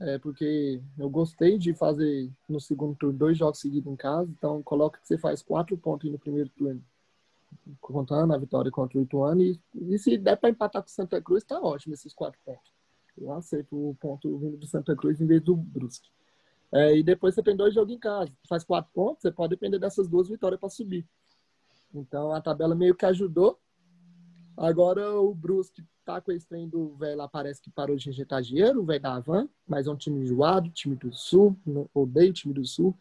[0.00, 4.30] é, porque eu gostei de fazer no segundo turno dois jogos seguidos em casa.
[4.30, 6.82] Então, coloca que você faz quatro pontos no primeiro turno,
[7.80, 9.42] contando a vitória contra o Ituano.
[9.42, 12.72] E, e se der para empatar com o Santa Cruz, tá ótimo esses quatro pontos.
[13.16, 16.08] Eu aceito o ponto vindo do Santa Cruz em vez do Brusque.
[16.70, 18.30] É, e depois você tem dois jogos em casa.
[18.48, 21.04] Faz quatro pontos, você pode depender dessas duas vitórias para subir.
[21.92, 23.58] Então a tabela meio que ajudou.
[24.58, 28.42] Agora o Brusque tá com esse trem do velho lá, parece que parou de injetar
[28.42, 31.56] dinheiro, o velho da Havan, mas é um time enjoado, time do Sul,
[31.94, 32.92] odeio time do Sul.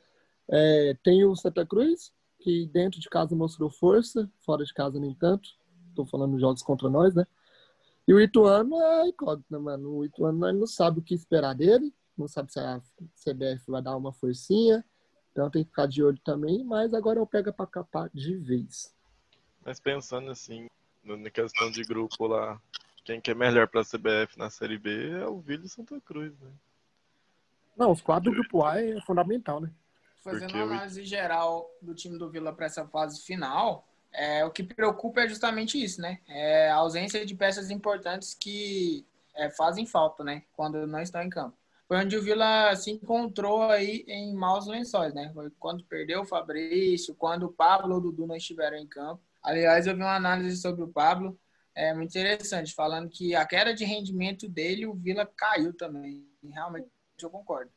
[0.48, 5.16] É, tem o Santa Cruz, que dentro de casa mostrou força, fora de casa nem
[5.16, 5.50] tanto.
[5.90, 7.26] Estou falando de jogos contra nós, né?
[8.08, 9.98] E o Ituano é incógnita, mano.
[9.98, 12.80] O Ituano não sabe o que esperar dele, não sabe se a
[13.16, 14.86] CBF vai dar uma forcinha,
[15.32, 18.94] então tem que ficar de olho também, mas agora eu pego para capar de vez.
[19.66, 20.68] Mas pensando assim,
[21.16, 22.60] na questão de grupo lá,
[23.06, 26.38] quem que é melhor pra CBF na Série B é o Vila e Santa Cruz,
[26.40, 26.52] né?
[27.78, 29.72] Não, os quatro do grupo A é fundamental, né?
[30.24, 34.52] Fazendo Porque uma análise geral do time do Vila para essa fase final, é, o
[34.52, 36.20] que preocupa é justamente isso, né?
[36.28, 40.44] É a ausência de peças importantes que é, fazem falta, né?
[40.54, 41.56] Quando não estão em campo.
[41.88, 45.32] Foi onde o Vila se encontrou aí em maus lençóis, né?
[45.34, 49.24] Foi quando perdeu o Fabrício, quando o Pablo ou o Dudu não estiveram em campo.
[49.42, 51.40] Aliás, eu vi uma análise sobre o Pablo,
[51.78, 56.28] é muito interessante, falando que a queda de rendimento dele, o Vila caiu também.
[56.44, 56.90] Realmente
[57.22, 57.72] eu concordo.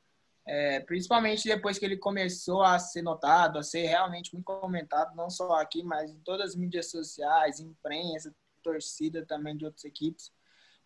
[0.46, 5.28] É, principalmente depois que ele começou a ser notado, a ser realmente muito comentado, não
[5.28, 10.32] só aqui, mas em todas as mídias sociais, imprensa, torcida também de outras equipes,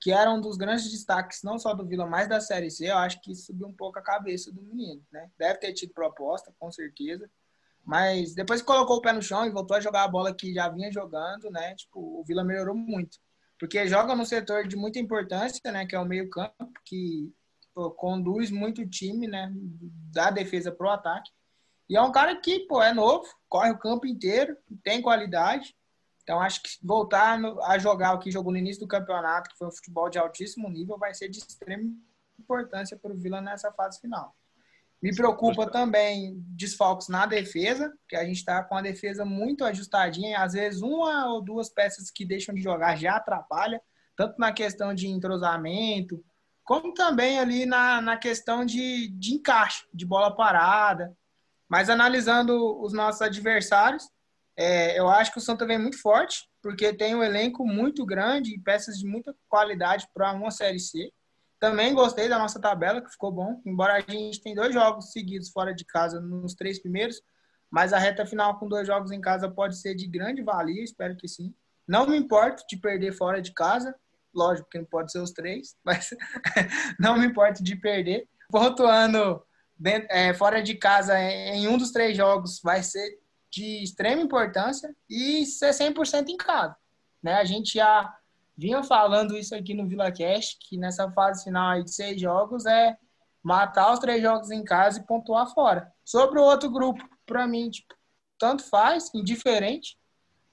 [0.01, 2.99] que era um dos grandes destaques, não só do Vila, mas da Série C, eu
[2.99, 5.31] acho que subiu um pouco a cabeça do menino, né?
[5.39, 7.31] Deve ter tido proposta, com certeza,
[7.85, 10.55] mas depois que colocou o pé no chão e voltou a jogar a bola que
[10.55, 11.75] já vinha jogando, né?
[11.75, 13.19] Tipo, o Vila melhorou muito.
[13.59, 15.87] Porque joga no setor de muita importância, né?
[15.87, 17.33] Que é o meio-campo, que
[17.75, 19.53] pô, conduz muito o time, né?
[20.13, 21.31] Da defesa pro ataque.
[21.89, 25.77] E é um cara que, pô, é novo, corre o campo inteiro, tem qualidade.
[26.25, 29.59] Então, acho que voltar no- a jogar o que jogou no início do campeonato, que
[29.59, 31.85] foi um futebol de altíssimo nível, vai ser de extrema
[32.41, 34.35] importância para o Vila nessa fase final.
[35.03, 40.39] Me preocupa também desfalques na defesa, que a gente está com a defesa muito ajustadinha.
[40.39, 43.83] Às vezes, uma ou duas peças que deixam de jogar já atrapalha,
[44.17, 46.25] tanto na questão de entrosamento,
[46.65, 51.15] como também ali na, na questão de, de encaixe, de bola parada.
[51.69, 54.09] Mas analisando os nossos adversários,
[54.57, 58.55] é, eu acho que o Santa vem muito forte, porque tem um elenco muito grande
[58.55, 61.13] e peças de muita qualidade para uma Série C.
[61.59, 65.51] Também gostei da nossa tabela, que ficou bom, embora a gente tenha dois jogos seguidos
[65.51, 67.21] fora de casa nos três primeiros,
[67.71, 71.17] mas a reta final com dois jogos em casa pode ser de grande valia, espero
[71.17, 71.55] que sim.
[71.87, 73.95] Não me importo de perder fora de casa,
[74.33, 76.11] lógico que não pode ser os três, mas
[76.99, 78.29] não me importo de perder.
[78.51, 79.43] Pontuando
[79.77, 83.19] dentro- é, fora de casa em um dos três jogos vai ser
[83.55, 86.77] de extrema importância e ser 100% em casa.
[87.23, 87.35] Né?
[87.35, 88.13] A gente já
[88.57, 92.97] vinha falando isso aqui no Vila Cash, que nessa fase final de seis jogos é
[93.43, 95.93] matar os três jogos em casa e pontuar fora.
[96.05, 97.95] Sobre o outro grupo, para mim, tipo,
[98.39, 99.97] tanto faz, indiferente,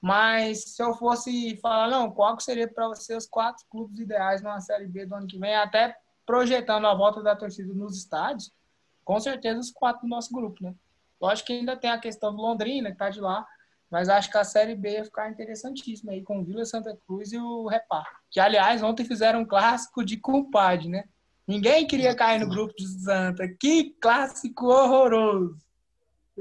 [0.00, 4.60] mas se eu fosse falar, não, qual seria para você os quatro clubes ideais numa
[4.60, 8.52] Série B do ano que vem, até projetando a volta da torcida nos estádios,
[9.04, 10.74] com certeza os quatro do nosso grupo, né?
[11.22, 13.46] Lógico que ainda tem a questão do Londrina, que tá de lá,
[13.88, 17.32] mas acho que a Série B ia ficar interessantíssima aí com o Vila Santa Cruz
[17.32, 18.04] e o Repar.
[18.28, 21.04] Que, aliás, ontem fizeram um clássico de compadre, né?
[21.46, 23.46] Ninguém queria cair no grupo de Santa.
[23.46, 25.56] Que clássico horroroso!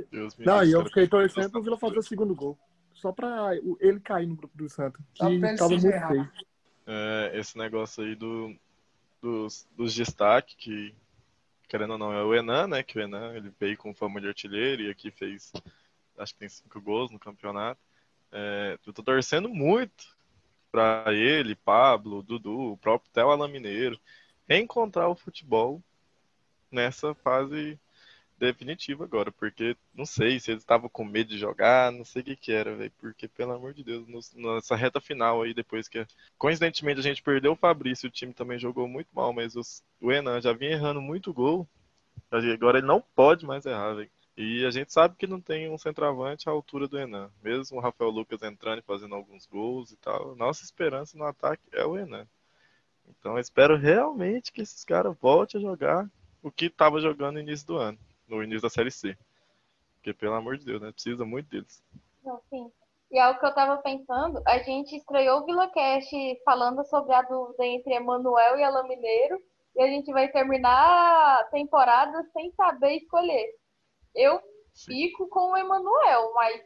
[0.09, 2.57] Deus me Não, e eu fiquei torcendo pro Vila fazer o segundo gol.
[2.93, 4.97] Só pra o- ele cair no grupo do Santa.
[5.13, 6.31] Que pra ele tava se muito feio.
[6.87, 8.55] É, esse negócio aí do,
[9.21, 10.95] dos, dos destaques, que
[11.71, 12.83] querendo ou não é o Enan, né?
[12.83, 15.53] Que o Enan ele veio com fama de artilheiro e aqui fez,
[16.17, 17.79] acho que tem cinco gols no campeonato.
[18.29, 20.05] É, eu tô torcendo muito
[20.69, 23.97] pra ele, Pablo, Dudu, o próprio Theo Alan Mineiro,
[24.49, 25.81] reencontrar o futebol
[26.69, 27.79] nessa fase
[28.47, 32.25] definitiva agora, porque não sei se eles estavam com medo de jogar, não sei o
[32.25, 36.05] que que era, velho, porque pelo amor de Deus, nessa reta final aí, depois que
[36.37, 40.11] coincidentemente a gente perdeu o Fabrício, o time também jogou muito mal, mas os- o
[40.11, 41.67] Enan já vinha errando muito gol,
[42.31, 44.11] agora ele não pode mais errar, velho.
[44.37, 47.81] E a gente sabe que não tem um centroavante à altura do Enan, mesmo o
[47.81, 51.97] Rafael Lucas entrando e fazendo alguns gols e tal, nossa esperança no ataque é o
[51.97, 52.25] Enan.
[53.07, 56.09] Então eu espero realmente que esses caras voltem a jogar
[56.41, 57.97] o que estava jogando no início do ano,
[58.37, 59.17] no início da Série C.
[59.95, 60.91] Porque, pelo amor de Deus, né?
[60.91, 61.83] Precisa muito deles.
[62.23, 62.71] Não, sim.
[63.11, 66.15] E é o que eu tava pensando, a gente estreou o VilaCast
[66.45, 69.37] falando sobre a dúvida entre Emanuel e Alain Mineiro,
[69.75, 73.53] e a gente vai terminar a temporada sem saber escolher.
[74.15, 74.41] Eu
[74.73, 74.93] Sim.
[74.93, 76.61] fico com o Emanuel, mas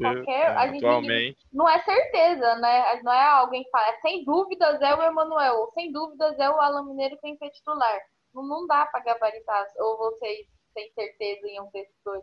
[0.00, 3.02] qualquer- a gente- atualmente, não é certeza, né?
[3.02, 6.86] Não é alguém que fala, sem dúvidas é o Emanuel, sem dúvidas é o Alain
[6.86, 8.00] Mineiro que tem que ser titular.
[8.32, 10.46] Não, não dá pra gabaritar, ou vocês
[10.78, 12.22] têm certeza em um desses dois.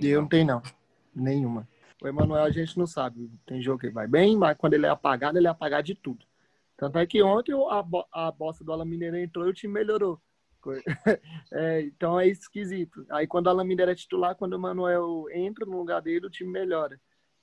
[0.00, 0.62] Eu não tenho, não.
[1.14, 1.68] Nenhuma.
[2.02, 3.30] O Emanuel a gente não sabe.
[3.44, 6.24] Tem jogo que vai bem, mas quando ele é apagado, ele é apagado de tudo.
[6.76, 9.54] Tanto é que ontem o- a, bo- a bosta do Alan Mineiro entrou e o
[9.54, 10.20] time melhorou.
[11.52, 13.04] É, então é esquisito.
[13.10, 16.30] Aí quando o Alan Mineiro é titular, quando o Emanuel entra no lugar dele, o
[16.30, 16.98] time melhora.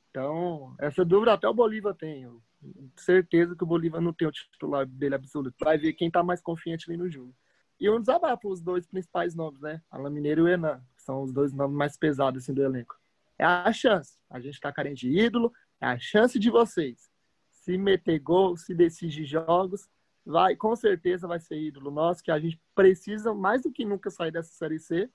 [0.10, 2.24] Então, essa dúvida até o Bolívar tem.
[2.24, 5.56] Eu tenho certeza que o Bolívar não tem o titular dele absoluto.
[5.64, 7.34] Vai ver quem tá mais confiante ali no jogo.
[7.82, 9.82] E um desabafo, os dois principais nomes, né?
[9.90, 12.96] Alan Mineiro e o Enan, que são os dois nomes mais pesados assim, do elenco.
[13.40, 14.20] É a chance.
[14.30, 17.10] A gente tá carente de ídolo, é a chance de vocês.
[17.50, 19.90] Se meter gol, se decidir jogos,
[20.24, 24.12] vai, com certeza vai ser ídolo nosso, que a gente precisa mais do que nunca
[24.12, 25.10] sair dessa Série C.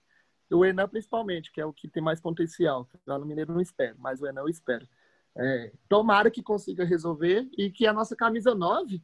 [0.51, 2.89] O Enan principalmente, que é o que tem mais potencial.
[3.07, 4.89] O Alan Mineiro não espero, mas o Enan eu espero.
[5.37, 9.01] É, tomara que consiga resolver e que a nossa camisa 9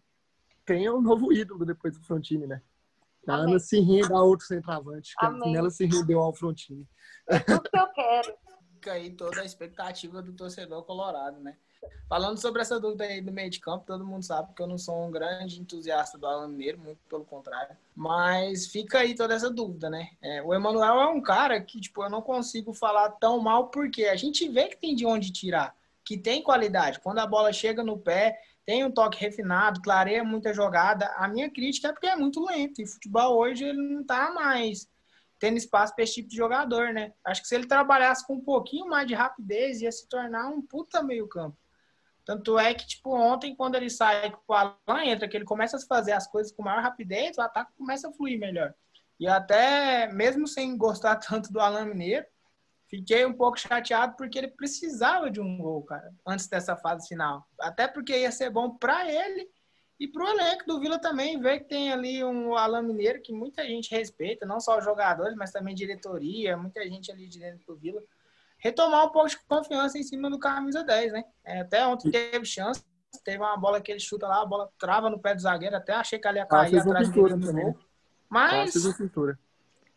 [0.65, 2.61] tenha um novo ídolo depois do Frontini, né?
[3.29, 3.51] A Amém.
[3.51, 5.53] Ana se renda a outro centroavante, que Amém.
[5.53, 6.87] nela se rendeu ao Frontini.
[7.29, 8.35] É tudo que eu quero.
[8.75, 11.57] Fica aí toda a expectativa do torcedor colorado, né?
[12.09, 14.77] Falando sobre essa dúvida aí do meio de campo, todo mundo sabe que eu não
[14.77, 17.77] sou um grande entusiasta do Alan Mineiro, muito pelo contrário.
[17.95, 20.11] Mas fica aí toda essa dúvida, né?
[20.21, 24.05] É, o Emanuel é um cara que, tipo, eu não consigo falar tão mal, porque
[24.05, 27.01] a gente vê que tem de onde tirar, que tem qualidade.
[27.01, 31.07] Quando a bola chega no pé, tem um toque refinado, clareia muita jogada.
[31.17, 32.81] A minha crítica é porque é muito lento.
[32.81, 34.89] E futebol hoje ele não tá mais
[35.39, 37.13] tendo espaço para esse tipo de jogador, né?
[37.25, 40.63] Acho que se ele trabalhasse com um pouquinho mais de rapidez, ia se tornar um
[40.63, 41.59] puta meio-campo.
[42.25, 45.77] Tanto é que, tipo, ontem, quando ele sai com o Alan entra, que ele começa
[45.77, 48.73] a fazer as coisas com maior rapidez, o ataque começa a fluir melhor.
[49.19, 52.25] E até, mesmo sem gostar tanto do Alan Mineiro,
[52.93, 57.47] fiquei um pouco chateado porque ele precisava de um gol, cara, antes dessa fase final.
[57.59, 59.49] Até porque ia ser bom para ele
[59.99, 63.65] e pro elenco do Vila também, ver que tem ali um Alan Mineiro que muita
[63.67, 67.77] gente respeita, não só os jogadores, mas também diretoria, muita gente ali de dentro do
[67.77, 68.03] Vila.
[68.59, 71.25] Retomar um pouco de confiança em cima do camisa 10, né?
[71.45, 72.85] É, até ontem teve chance,
[73.25, 75.95] teve uma bola que ele chuta lá, a bola trava no pé do zagueiro, até
[75.95, 77.65] achei que ela ia Ah, cair fez atrás no também.
[77.65, 77.79] gol.
[78.29, 79.39] Mas fez uma cintura.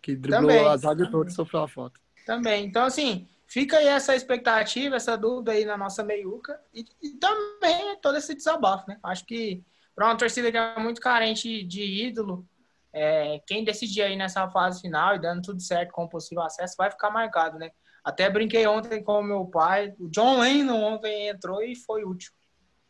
[0.01, 0.67] Que driblou Também.
[0.67, 1.99] a zaga toda e sofreu a foto.
[2.26, 2.66] Também.
[2.66, 7.98] Então, assim, fica aí essa expectativa, essa dúvida aí na nossa meiuca e, e também
[8.02, 9.00] todo esse desabafo, né?
[9.04, 9.63] Acho que
[9.96, 12.46] para uma torcida que é muito carente de ídolo,
[12.92, 16.76] é, quem decidir aí nessa fase final e dando tudo certo com o possível acesso
[16.78, 17.71] vai ficar marcado, né?
[18.04, 22.32] Até brinquei ontem com o meu pai, o John Lennon ontem entrou e foi útil.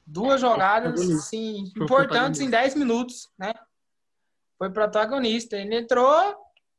[0.06, 3.54] Duas jogadas, sim, importantes em 10 minutos, né?
[4.58, 5.58] Foi protagonista.
[5.58, 6.36] Ele entrou,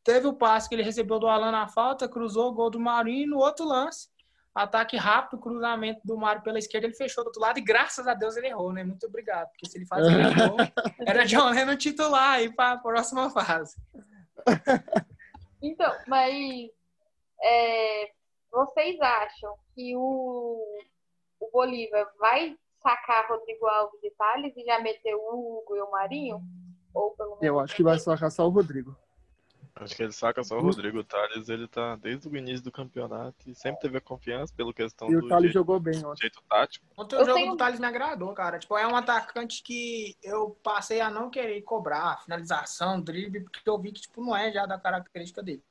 [0.07, 3.25] teve o passe que ele recebeu do Alan na falta, cruzou o gol do Marinho
[3.25, 4.09] e no outro lance,
[4.55, 8.15] ataque rápido, cruzamento do Mário pela esquerda, ele fechou do outro lado e graças a
[8.15, 8.85] Deus ele errou, né?
[8.85, 10.57] Muito obrigado, porque se ele fazia aquele gol,
[11.05, 13.77] era John Lennon titular aí para a próxima fase.
[15.61, 16.71] Então, mas
[17.43, 18.11] é,
[18.53, 20.63] vocês acham que o,
[21.41, 25.91] o Bolívar vai sacar Rodrigo Alves e Thales e já meter o Hugo e o
[25.91, 26.41] Marinho?
[26.95, 28.97] Ou pelo menos Eu acho que vai sacar só o Rodrigo.
[29.79, 30.99] Acho que ele saca só o Rodrigo.
[31.01, 34.73] O Thales, ele tá desde o início do campeonato e sempre teve a confiança pelo
[34.73, 36.23] questão E o do Thales jeito, jogou bem ontem.
[36.23, 36.87] jeito tático.
[36.97, 38.59] Ontem o jogo tenho- do Thales me agradou, cara.
[38.59, 43.79] Tipo, é um atacante que eu passei a não querer cobrar finalização, drible, porque eu
[43.79, 45.63] vi que tipo, não é já da característica dele.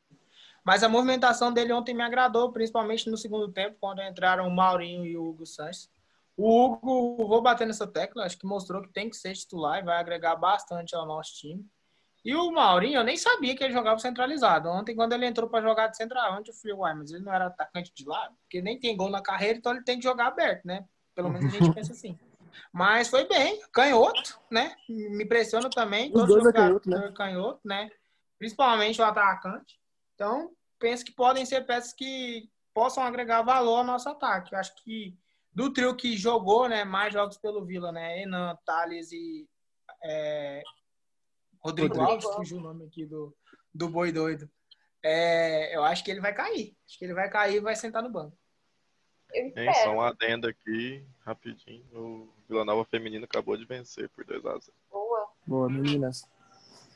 [0.63, 5.03] Mas a movimentação dele ontem me agradou, principalmente no segundo tempo, quando entraram o Maurinho
[5.05, 5.89] e o Hugo Sanches.
[6.37, 9.83] O Hugo, vou bater nessa tecla, acho que mostrou que tem que ser titular e
[9.85, 11.65] vai agregar bastante ao nosso time.
[12.25, 14.67] E o Maurinho, eu nem sabia que ele jogava centralizado.
[14.67, 17.45] Ontem, quando ele entrou para jogar de centroavante, eu falei, uai, mas ele não era
[17.45, 18.35] atacante de lado?
[18.41, 20.83] Porque nem tem gol na carreira, então ele tem que jogar aberto, né?
[21.13, 22.17] Pelo menos a gente pensa assim.
[22.73, 24.75] Mas foi bem, canhoto, né?
[24.87, 26.09] Me impressiona também.
[26.15, 27.13] Os dois é canhoto, né?
[27.15, 27.91] canhoto, né?
[28.39, 29.77] Principalmente o atacante.
[30.15, 34.53] Então, penso que podem ser peças que possam agregar valor ao nosso ataque.
[34.53, 35.15] Eu acho que
[35.53, 39.47] do trio que jogou, né, mais jogos pelo Vila, né, Enan, Thales e
[40.03, 40.61] é,
[41.65, 42.11] Rodrigo, Rodrigo.
[42.11, 43.35] Alves, fugiu o nome aqui do,
[43.73, 44.47] do boi doido.
[45.01, 46.75] É, eu acho que ele vai cair.
[46.87, 48.37] Acho que ele vai cair e vai sentar no banco.
[49.33, 49.73] eu espero.
[49.83, 51.83] só um adendo aqui, rapidinho.
[51.91, 54.71] O Vila Nova Feminino acabou de vencer por 2x0.
[54.91, 55.27] Boa.
[55.45, 56.29] Boa, meninas.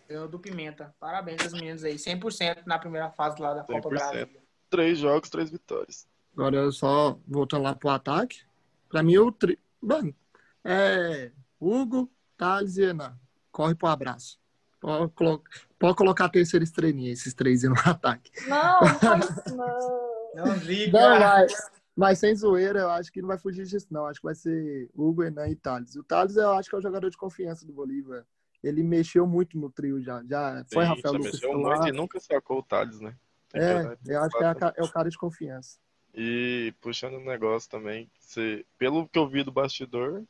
[0.08, 0.96] Eu do Pimenta.
[1.00, 1.96] Parabéns aos meninos aí.
[1.96, 3.90] 100% na primeira fase lá da Copa 100%.
[3.90, 4.28] Brasil.
[4.70, 6.08] Três jogos, três vitórias.
[6.34, 8.42] Agora só voltando lá pro ataque.
[8.88, 9.60] Pra mim, o tri...
[9.82, 10.16] Mano,
[10.64, 13.20] é Hugo, Thales e Enan.
[13.52, 14.39] Corre pro abraço.
[14.80, 15.44] Pode, colo...
[15.78, 18.32] Pode colocar a terceira estrelinha, esses três aí no ataque.
[18.48, 20.10] Não, não faz isso, não.
[20.36, 21.00] Não liga.
[21.00, 24.06] Não, mas, mas sem zoeira, eu acho que não vai fugir disso, não.
[24.06, 25.96] Acho que vai ser Hugo, Enan e Thales.
[25.96, 28.26] O Thales, eu acho que é o jogador de confiança do Bolívar.
[28.64, 30.22] Ele mexeu muito no trio já.
[30.26, 33.16] Já foi Sim, Rafael já Lucas mexeu muito e nunca sacou o Thales, né?
[33.50, 35.80] Tem É, eu acho que é, a ca- é o cara de confiança.
[36.14, 40.24] E puxando um negócio também, se, pelo que eu vi do bastidor,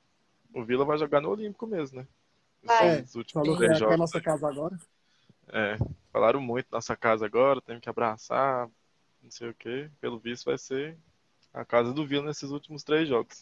[0.54, 2.08] o Vila vai jogar no Olímpico mesmo, né?
[3.16, 3.98] Últimos Falou que é é a jogos.
[3.98, 4.78] nossa casa agora.
[5.52, 5.78] É,
[6.12, 8.70] falaram muito nossa casa agora, temos que abraçar,
[9.24, 9.90] não sei o quê.
[10.00, 10.98] Pelo visto vai ser
[11.54, 13.42] a casa do Vila nesses últimos três jogos.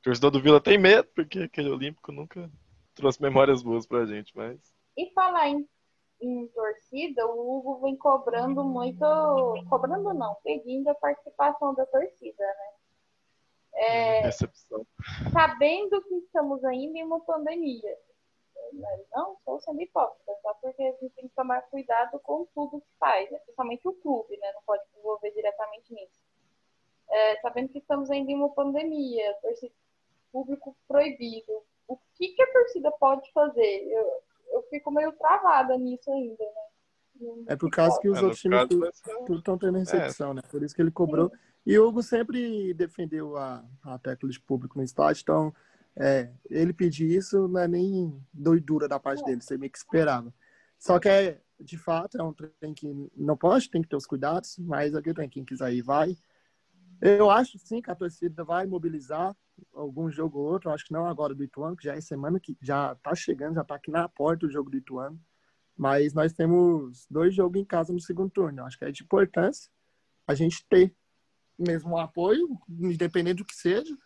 [0.00, 2.48] O torcedor do Vila tem medo, porque aquele Olímpico nunca
[2.94, 4.58] trouxe memórias boas pra gente, mas
[4.96, 5.68] E falar em,
[6.20, 9.04] em torcida, o Hugo vem cobrando muito.
[9.68, 12.72] Cobrando não, pedindo a participação da torcida, né?
[13.80, 14.84] É, decepção.
[15.32, 17.96] sabendo que estamos ainda em uma pandemia.
[18.72, 22.80] Mas Não estou sendo hipócrita, só porque a gente tem que tomar cuidado com tudo
[22.80, 23.38] que faz, né?
[23.38, 24.52] principalmente o clube, né?
[24.52, 26.20] Não pode se envolver diretamente nisso.
[27.10, 29.72] É, sabendo que estamos ainda em uma pandemia, torcida
[30.32, 31.52] público proibido.
[31.86, 33.88] O que, que a torcida pode fazer?
[33.88, 34.06] Eu,
[34.52, 37.44] eu fico meio travada nisso ainda, né?
[37.48, 38.62] É por causa que os É, outros times
[39.30, 40.42] estão tendo recepção, né?
[40.48, 41.32] Por isso que ele cobrou.
[41.66, 45.54] E o Hugo sempre defendeu a, a tecla de público no estádio, então
[46.00, 50.32] é, ele pedir isso não é nem doidura da parte dele, você meio que esperava.
[50.78, 54.06] Só que é, de fato, é um trem que não pode, tem que ter os
[54.06, 56.16] cuidados, mas aqui tem quem quiser ir, vai.
[57.00, 59.36] Eu acho sim que a torcida vai mobilizar
[59.74, 62.56] algum jogo ou outro, acho que não agora do Ituano, que já é semana que
[62.62, 65.20] já tá chegando, já tá aqui na porta o jogo do Ituano.
[65.76, 68.64] Mas nós temos dois jogos em casa no segundo turno.
[68.64, 69.70] Acho que é de importância
[70.26, 70.94] a gente ter
[71.58, 73.96] mesmo um apoio, independente do que seja.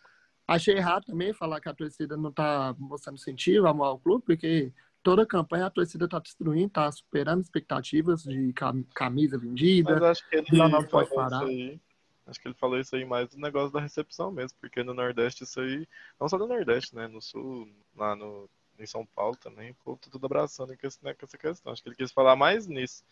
[0.47, 4.71] Achei errado também falar que a torcida não está mostrando incentivo ao clube, porque
[5.01, 9.93] toda a campanha a torcida está destruindo, está superando expectativas de cam- camisa vendida.
[9.95, 11.43] Mas acho que ele Nova pode parar.
[11.43, 11.79] isso aí.
[12.25, 15.43] Acho que ele falou isso aí mais do negócio da recepção mesmo, porque no Nordeste
[15.43, 15.85] isso aí,
[16.19, 17.07] não só no Nordeste, né?
[17.07, 21.03] No Sul, lá no, em São Paulo também, o povo tá tudo abraçando com, esse,
[21.03, 21.73] né, com essa questão.
[21.73, 23.03] Acho que ele quis falar mais nisso.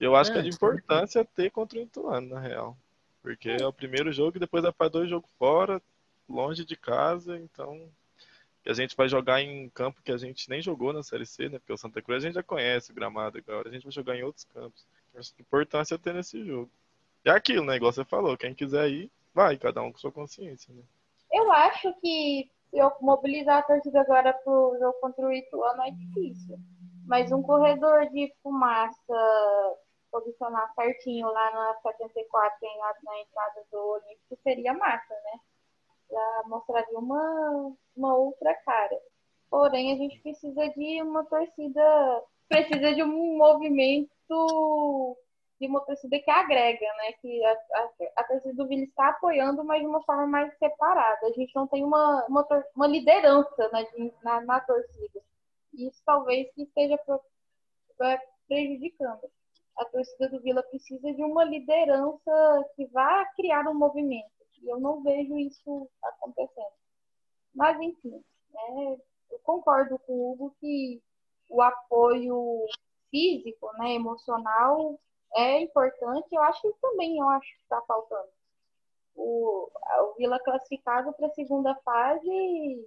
[0.00, 2.76] Eu acho É, que é de importância ter contra o Ituano, na real.
[3.22, 5.80] Porque é o primeiro jogo e depois vai para dois jogos fora,
[6.28, 7.88] longe de casa, então.
[8.66, 11.58] A gente vai jogar em campo que a gente nem jogou na Série C, né?
[11.60, 14.16] Porque o Santa Cruz a gente já conhece o gramado agora, a gente vai jogar
[14.16, 14.84] em outros campos.
[15.14, 16.68] A importância é ter nesse jogo.
[17.24, 17.76] É aquilo, né?
[17.76, 20.82] Igual você falou, quem quiser ir, vai, cada um com sua consciência, né?
[21.32, 26.58] Eu acho que eu mobilizar a torcida agora pro jogo contra o Ituano é difícil.
[27.04, 29.14] Mas um corredor de fumaça
[30.10, 35.40] posicionar certinho lá na 74 em- na, na entrada do Olímpico seria massa, né?
[36.10, 38.98] Já mostraria uma, uma outra cara.
[39.50, 45.16] Porém, a gente precisa de uma torcida, precisa de um movimento
[45.60, 47.12] de uma torcida que agrega, né?
[47.20, 51.26] Que a, a, a torcida do Vila está apoiando, mas de uma forma mais separada.
[51.26, 53.84] A gente não tem uma, uma, uma liderança na,
[54.22, 55.20] na, na torcida.
[55.72, 56.98] Isso talvez que esteja
[58.02, 59.30] é, prejudicando.
[59.78, 64.35] A torcida do Vila precisa de uma liderança que vá criar um movimento.
[64.62, 66.74] E eu não vejo isso acontecendo.
[67.54, 68.98] Mas, enfim, né,
[69.30, 71.02] eu concordo com o Hugo que
[71.48, 72.66] o apoio
[73.10, 74.98] físico, né, emocional,
[75.34, 76.28] é importante.
[76.32, 78.28] Eu acho que também eu acho que está faltando.
[79.14, 82.86] O, o Vila classificado para a segunda fase,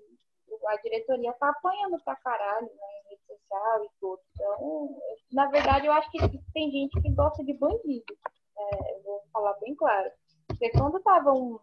[0.68, 4.22] a diretoria está apanhando para caralho, né, em rede social e tudo.
[4.34, 5.02] Então,
[5.32, 6.20] na verdade, eu acho que
[6.54, 8.18] tem gente que gosta de bandido.
[8.58, 10.12] É, vou falar bem claro.
[10.60, 11.58] Porque quando estava um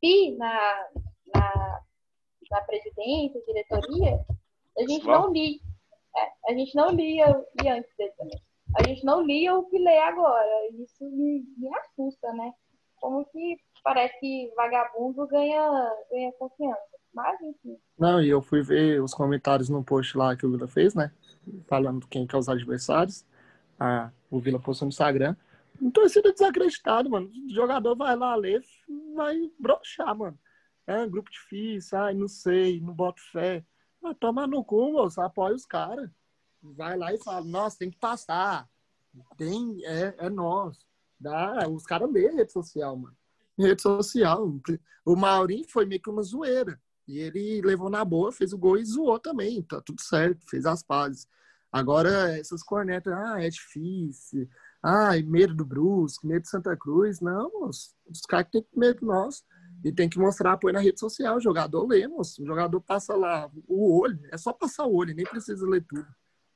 [0.00, 0.88] pi na,
[1.34, 1.80] na,
[2.50, 4.24] na presidência, diretoria,
[4.78, 5.60] a gente não lia.
[6.16, 8.42] É, a gente não lia, e antes dele também.
[8.76, 10.68] A gente não lia o que lê agora.
[10.72, 12.50] Isso me, me assusta, né?
[12.96, 16.80] Como que parece que vagabundo ganha, ganha confiança.
[17.12, 17.76] Mas, enfim.
[17.98, 21.12] Não, e eu fui ver os comentários no post lá que o Vila fez, né?
[21.66, 23.24] Falando quem que é os adversários.
[23.78, 25.36] Ah, o Vila postou no Instagram.
[25.80, 27.30] Não torcida desacreditado, mano.
[27.30, 28.62] O jogador vai lá ler,
[29.14, 30.38] vai broxar, mano.
[30.86, 33.64] É um grupo difícil, ai, não sei, não boto fé.
[34.02, 36.10] Mas toma no cu, moço, apoia os caras.
[36.62, 38.68] Vai lá e fala, nossa, tem que passar.
[39.36, 40.78] Tem, é, é nós.
[41.18, 43.16] Dá, os caras lêem rede social, mano.
[43.58, 44.60] Rede social.
[45.04, 46.80] O Maurinho foi meio que uma zoeira.
[47.06, 49.62] E ele levou na boa, fez o gol e zoou também.
[49.62, 51.28] Tá tudo certo, fez as pazes.
[51.70, 54.48] Agora, essas cornetas, ah, é difícil.
[54.86, 57.18] Ah, medo do Brusque, medo de Santa Cruz.
[57.18, 57.94] Não, moço.
[58.06, 59.42] Os caras têm medo de nós.
[59.82, 61.36] E tem que mostrar apoio na rede social.
[61.36, 62.42] O jogador lê, moço.
[62.42, 64.20] O jogador passa lá o olho.
[64.30, 66.06] É só passar o olho, nem precisa ler tudo.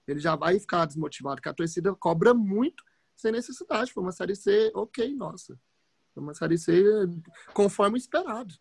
[0.06, 2.84] Ele já vai ficar desmotivado, porque a torcida cobra muito
[3.16, 3.92] sem necessidade.
[3.92, 5.58] Foi uma série C, ok, nossa.
[6.12, 6.84] Foi uma série C
[7.54, 8.54] conforme esperado.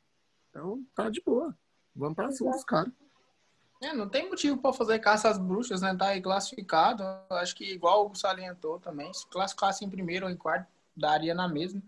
[0.49, 1.53] Então, tá de boa.
[1.93, 2.93] Vamos para cima dos caras.
[3.81, 5.95] É, não tem motivo para fazer caça às bruxas, né?
[5.95, 7.03] Tá aí classificado.
[7.29, 9.13] Acho que igual o salientou também.
[9.13, 11.81] Se classificasse em primeiro ou em quarto, daria na mesma.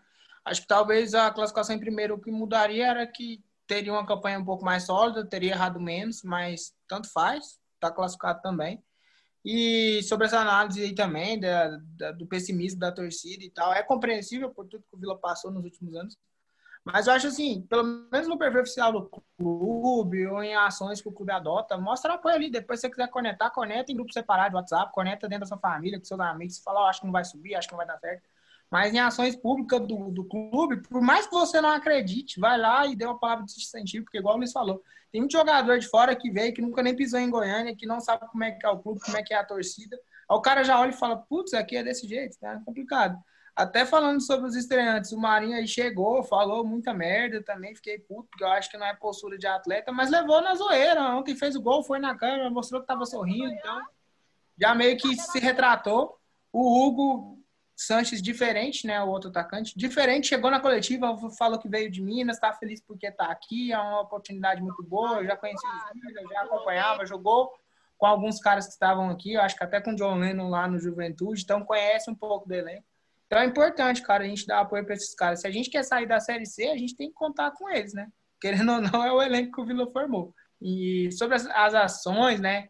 [0.46, 4.40] Acho que talvez a classificação em primeiro o que mudaria era que teria uma campanha
[4.40, 8.84] um pouco mais sólida, teria errado menos, mas tanto faz, tá classificado também.
[9.46, 13.82] E sobre essa análise aí também da, da, do pessimismo da torcida e tal, é
[13.84, 16.18] compreensível por tudo que o Vila passou nos últimos anos.
[16.84, 21.08] Mas eu acho assim, pelo menos no perfil oficial do clube ou em ações que
[21.08, 22.50] o clube adota, mostra apoio ali.
[22.50, 25.58] Depois, se você quiser conectar, conecta em grupo separado de WhatsApp, conecta dentro da sua
[25.58, 26.58] família, com seus amigos.
[26.58, 28.24] Você fala, oh, acho que não vai subir, acho que não vai dar certo.
[28.72, 32.86] Mas em ações públicas do, do clube, por mais que você não acredite, vai lá
[32.86, 35.88] e dê uma palavra de incentivo, porque igual o Luiz falou, tem muito jogador de
[35.88, 38.66] fora que veio, que nunca nem pisou em Goiânia, que não sabe como é que
[38.66, 39.98] é o clube, como é que é a torcida.
[40.30, 43.18] Aí o cara já olha e fala, putz, aqui é desse jeito, tá complicado.
[43.60, 48.30] Até falando sobre os estreantes, o Marinho aí chegou, falou muita merda também, fiquei puto,
[48.30, 51.02] porque eu acho que não é postura de atleta, mas levou na zoeira.
[51.14, 53.82] Ontem fez o gol, foi na câmera, mostrou que tava sorrindo, então
[54.58, 56.18] já meio que se retratou.
[56.54, 57.38] O Hugo
[57.76, 59.04] Sanches diferente, né?
[59.04, 59.78] O outro atacante.
[59.78, 63.78] Diferente, chegou na coletiva, falou que veio de Minas, tá feliz porque tá aqui, é
[63.78, 65.18] uma oportunidade muito boa.
[65.18, 67.52] Eu já conheci os filhos, já acompanhava, jogou
[67.98, 70.66] com alguns caras que estavam aqui, eu acho que até com o John Lennon lá
[70.66, 72.88] no Juventude, então conhece um pouco do elenco.
[73.30, 75.42] Então é importante, cara, a gente dar apoio para esses caras.
[75.42, 77.94] Se a gente quer sair da Série C, a gente tem que contar com eles,
[77.94, 78.08] né?
[78.42, 80.34] Querendo ou não, é o elenco que o Vila formou.
[80.60, 82.70] E sobre as, as ações, né?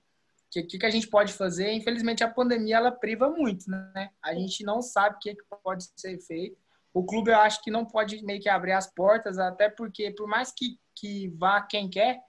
[0.52, 1.72] que que, que a gente pode fazer?
[1.72, 4.10] Infelizmente, a pandemia ela priva muito, né?
[4.22, 6.58] A gente não sabe o que, que pode ser feito.
[6.94, 10.28] O clube, eu acho que não pode meio que abrir as portas, até porque, por
[10.28, 12.20] mais que, que vá quem quer,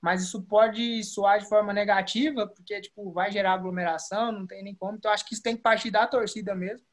[0.00, 4.74] mas isso pode soar de forma negativa, porque, tipo, vai gerar aglomeração, não tem nem
[4.74, 4.96] como.
[4.96, 6.84] Então, acho que isso tem que partir da torcida mesmo.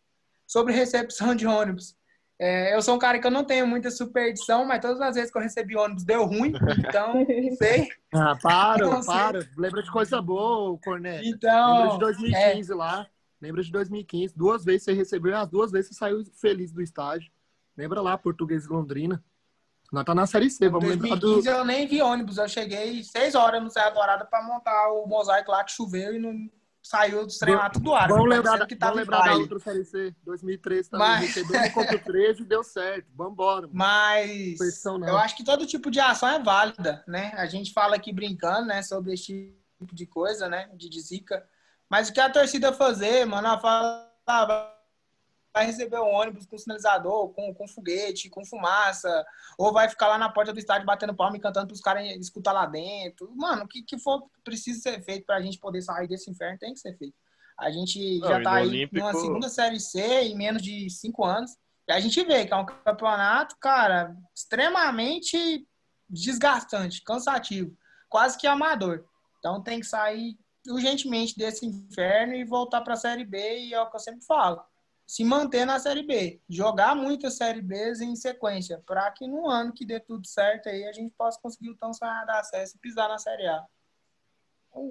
[0.48, 1.96] Sobre recepção de ônibus.
[2.38, 5.32] É, eu sou um cara que eu não tenho muita superstição, mas todas as vezes
[5.32, 7.88] que eu recebi ônibus deu ruim, então não sei.
[8.14, 9.42] Ah, para, para.
[9.42, 9.50] Sei.
[9.58, 11.26] Lembra de coisa boa, Cornet.
[11.26, 11.78] Então.
[11.78, 12.76] Lembra de 2015 é...
[12.76, 13.08] lá.
[13.42, 14.36] Lembra de 2015.
[14.36, 17.32] Duas vezes você recebeu, as duas vezes você saiu feliz do estágio.
[17.78, 19.24] Lembra lá, Português e Londrina.
[19.92, 21.60] Nós tá na Série C, vamos 2015 lembrar do...
[21.60, 25.52] eu nem vi ônibus, eu cheguei seis horas no Serra Dourada para montar o mosaico
[25.52, 26.50] lá que choveu e não
[26.86, 28.08] saiu do treinamento tudo ar.
[28.08, 31.08] Vamos lembrar, que vamos lembrar da outra Série C, 2013 também.
[31.08, 31.22] Mas...
[31.22, 33.08] Recebeu contra o 13 e deu certo.
[33.16, 33.68] Vambora.
[33.74, 37.34] Mas eu acho que todo tipo de ação é válida, né?
[37.36, 41.44] A gente fala aqui brincando, né, sobre esse tipo de coisa, né, de zica.
[41.90, 44.75] Mas o que a torcida fazer, mano, ela fala
[45.56, 49.26] vai receber um ônibus com sinalizador, com, com foguete, com fumaça,
[49.58, 52.06] ou vai ficar lá na porta do estádio batendo palma e cantando para os caras
[52.18, 53.34] escutar lá dentro.
[53.34, 56.60] Mano, o que, que for preciso ser feito para a gente poder sair desse inferno
[56.60, 57.16] tem que ser feito.
[57.58, 60.62] A gente Não, já e tá no aí Olímpico- numa segunda Série C em menos
[60.62, 61.52] de cinco anos.
[61.88, 65.66] E a gente vê que é um campeonato, cara, extremamente
[66.10, 67.74] desgastante, cansativo,
[68.10, 69.06] quase que amador.
[69.40, 70.38] Então tem que sair
[70.68, 73.38] urgentemente desse inferno e voltar para a Série B,
[73.68, 74.62] e é o que eu sempre falo.
[75.06, 79.72] Se manter na Série B, jogar muitas Série Bs em sequência, para que no ano
[79.72, 83.08] que dê tudo certo aí a gente possa conseguir o tão sonhado acesso e pisar
[83.08, 83.64] na Série A.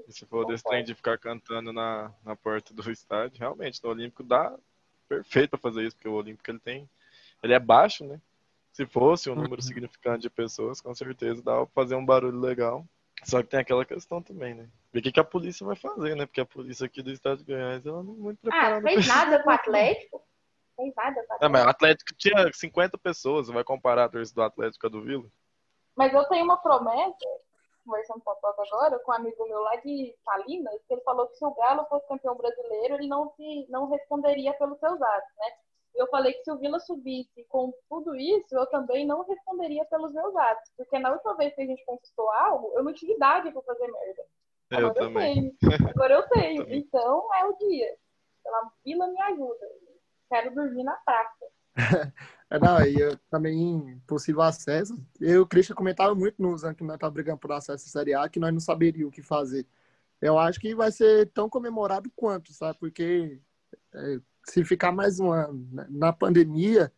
[0.08, 3.90] E se for desse trem de ficar cantando na, na porta do estádio, realmente, no
[3.90, 4.56] Olímpico dá
[5.08, 6.88] perfeito pra fazer isso, porque o Olímpico ele tem.
[7.42, 8.20] Ele é baixo, né?
[8.72, 12.86] Se fosse um número significante de pessoas, com certeza dá pra fazer um barulho legal.
[13.24, 14.68] Só que tem aquela questão também, né?
[14.94, 16.24] Ver o que, que a polícia vai fazer, né?
[16.24, 18.80] Porque a polícia aqui do estado de Goiás, ela não é muito Ah, preparada.
[18.80, 20.22] pra fez nada com o Atlético?
[20.76, 21.52] Fez nada com o É, Atlético.
[21.52, 25.24] mas o Atlético tinha 50 pessoas, vai comparar a torcida do Atlético a do Vila?
[25.96, 27.16] Mas eu tenho uma promessa,
[27.84, 31.26] conversando com a Toto agora, com um amigo meu lá de Salinas, que ele falou
[31.26, 35.30] que se o Galo fosse campeão brasileiro, ele não, se, não responderia pelos seus atos,
[35.38, 35.46] né?
[35.96, 40.12] Eu falei que se o Vila subisse com tudo isso, eu também não responderia pelos
[40.12, 40.70] meus atos.
[40.76, 43.86] Porque na última vez que a gente conquistou algo, eu não tive idade pra fazer
[43.86, 44.24] merda.
[44.70, 45.56] Eu Agora eu também.
[45.60, 45.88] tenho.
[45.88, 46.62] Agora eu tenho.
[46.64, 46.78] Também.
[46.78, 47.96] Então é o dia.
[48.42, 49.66] Pela Vila me ajuda.
[50.28, 51.46] Quero dormir na praça.
[52.50, 54.94] É, não, e eu também, possível acesso.
[55.18, 57.88] Eu e o Christian comentava muito nos anos que nós estávamos brigando por acesso à
[57.88, 59.66] Série A, que nós não saberíamos o que fazer.
[60.20, 62.78] Eu acho que vai ser tão comemorado quanto, sabe?
[62.78, 63.40] Porque
[63.92, 66.92] é, se ficar mais um ano na pandemia,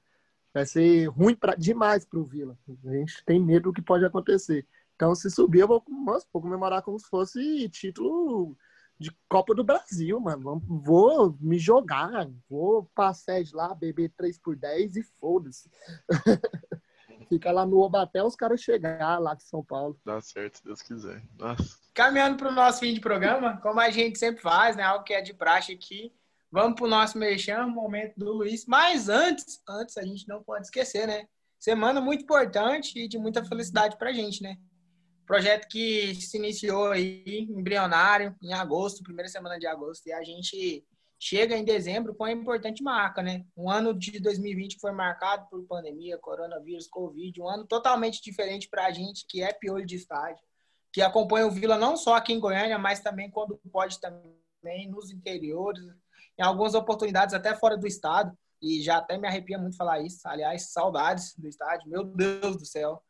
[0.52, 2.58] vai ser ruim pra, demais para o Vila.
[2.84, 4.66] A gente tem medo do que pode acontecer.
[4.96, 8.56] Então, se subir, eu vou, nossa, vou comemorar como se fosse título
[8.98, 10.62] de Copa do Brasil, mano.
[10.66, 15.70] Vou me jogar, vou pra sede lá, beber 3 por 10 e foda-se.
[17.28, 19.98] Fica lá no Oba até os caras chegar lá de São Paulo.
[20.04, 21.22] Dá certo, se Deus quiser.
[21.38, 21.78] Nossa.
[21.92, 24.82] Caminhando para o nosso fim de programa, como a gente sempre faz, né?
[24.82, 26.12] Algo que é de praxe aqui.
[26.50, 28.64] Vamos para o nosso merchan, momento do Luiz.
[28.64, 31.26] Mas antes, antes a gente não pode esquecer, né?
[31.58, 34.56] Semana muito importante e de muita felicidade para a gente, né?
[35.26, 40.86] Projeto que se iniciou aí embrionário em agosto, primeira semana de agosto, e a gente
[41.18, 43.44] chega em dezembro com a importante marca, né?
[43.56, 48.68] Um ano de 2020 que foi marcado por pandemia, coronavírus, Covid, um ano totalmente diferente
[48.68, 50.46] para a gente que é piolho de estádio
[50.96, 55.10] que acompanha o Vila não só aqui em Goiânia, mas também quando pode também nos
[55.10, 55.84] interiores,
[56.38, 58.34] em algumas oportunidades até fora do estado.
[58.62, 60.26] E já até me arrepia muito falar isso.
[60.26, 63.02] Aliás, saudades do estádio, meu Deus do céu.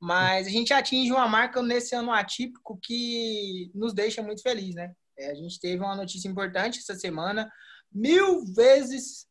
[0.00, 4.92] Mas a gente atinge uma marca nesse ano atípico que nos deixa muito feliz, né?
[5.18, 7.50] É, a gente teve uma notícia importante essa semana,
[7.90, 9.26] mil vezes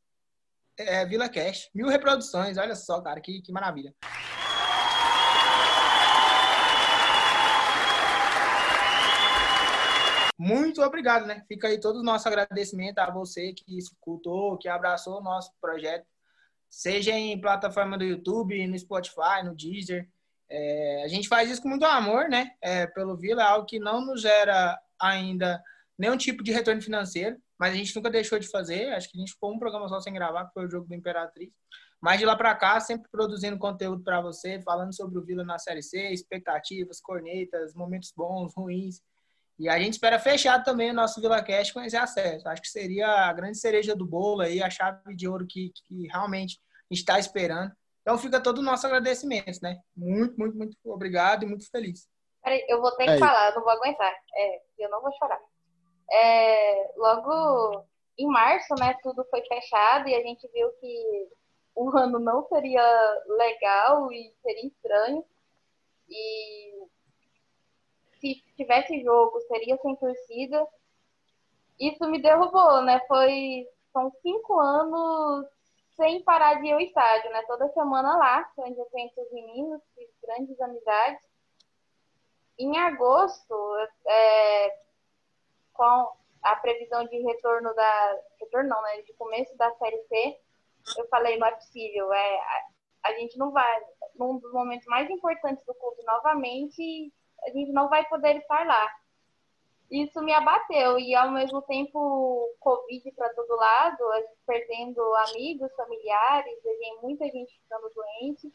[0.78, 2.57] é, Vila Cash, mil reproduções.
[2.57, 3.93] Olha só, cara, que, que maravilha.
[10.38, 11.43] Muito obrigado, né?
[11.47, 16.05] Fica aí todo o nosso agradecimento a você que escutou, que abraçou o nosso projeto,
[16.70, 20.09] seja em plataforma do YouTube, no Spotify, no Deezer.
[20.49, 22.51] É, a gente faz isso com muito amor, né?
[22.61, 25.61] É, pelo Vila, é algo que não nos gera ainda
[25.97, 28.93] nenhum tipo de retorno financeiro, mas a gente nunca deixou de fazer.
[28.93, 30.93] Acho que a gente ficou um programa só sem gravar, que foi o jogo do
[30.93, 31.51] Imperatriz.
[32.01, 35.57] Mas de lá para cá, sempre produzindo conteúdo para você, falando sobre o Vila na
[35.57, 39.01] Série C, expectativas, cornetas, momentos bons, ruins.
[39.57, 42.47] E a gente espera fechar também o nosso Vila Cash com esse acesso.
[42.47, 46.07] Acho que seria a grande cereja do bolo aí, a chave de ouro que, que
[46.07, 46.59] realmente
[46.91, 47.71] a gente está esperando.
[48.05, 49.81] Então fica todo o nosso agradecimento, né?
[49.97, 52.07] Muito, muito, muito obrigado e muito feliz.
[52.43, 53.17] Peraí, eu vou ter que É.
[53.17, 54.15] falar, eu não vou aguentar.
[54.35, 55.41] É, eu não vou chorar.
[56.11, 57.83] É, logo
[58.15, 61.29] em março, né, tudo foi fechado e a gente viu que
[61.73, 65.25] o ano não seria legal e seria estranho.
[66.07, 66.85] E
[68.21, 70.67] se tivesse jogo, seria sem torcida.
[71.79, 73.01] Isso me derrubou, né?
[73.07, 75.47] Foi, são cinco anos
[75.95, 77.41] sem parar de ir ao estádio, né?
[77.43, 81.25] Toda semana lá, onde eu conheço os meninos, fiz grandes amizades.
[82.57, 83.53] Em agosto,
[84.05, 84.79] é,
[85.73, 86.11] com
[86.43, 88.19] a previsão de retorno da.
[88.39, 89.01] Retorno não, né?
[89.01, 90.39] De começo da Série C,
[90.97, 92.11] eu falei, não é possível.
[92.13, 92.67] É, a,
[93.05, 93.81] a gente não vai.
[94.15, 98.91] Num dos momentos mais importantes do clube novamente, a gente não vai poder estar lá.
[99.95, 105.73] Isso me abateu e ao mesmo tempo Covid para todo lado, a gente perdendo amigos,
[105.73, 106.59] familiares,
[107.01, 108.53] muita gente ficando doente.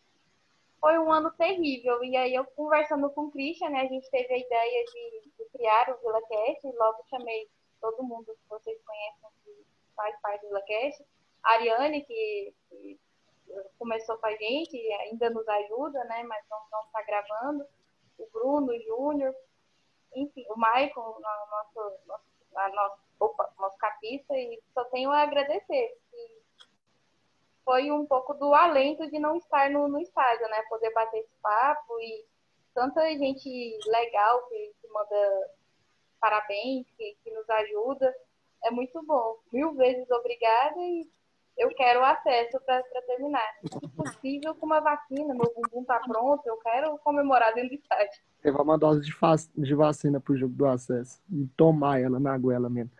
[0.79, 2.05] Foi um ano terrível.
[2.05, 5.51] E aí eu conversando com o Christian, né, a gente teve a ideia de, de
[5.51, 7.49] criar o VilaCast, e logo chamei
[7.81, 9.65] todo mundo que vocês conhecem que
[9.97, 11.03] faz parte do VilaCast.
[11.43, 13.01] A Ariane, que, que
[13.79, 17.65] começou com a gente ainda nos ajuda, né, mas não está gravando.
[18.19, 19.35] O Bruno, o Júnior,
[20.15, 22.25] enfim, o Michael, no- nosso, nosso,
[22.57, 25.99] a nosso, opa, nosso conquista e só tenho a agradecer.
[27.65, 30.63] Foi um pouco do alento de não estar no, no estádio, né?
[30.69, 32.25] Poder bater esse papo e
[32.75, 35.51] tanta gente legal que, que manda
[36.21, 38.15] parabéns, que, que nos ajuda.
[38.65, 39.39] É muito bom.
[39.53, 41.09] Mil vezes obrigada e
[41.61, 43.47] eu quero acesso para terminar.
[43.63, 48.23] Se possível, com uma vacina, meu bumbum tá pronto, eu quero comemorar dentro do estádio.
[48.43, 49.13] Levar uma dose de,
[49.63, 52.91] de vacina pro jogo do acesso e tomar ela na goela mesmo.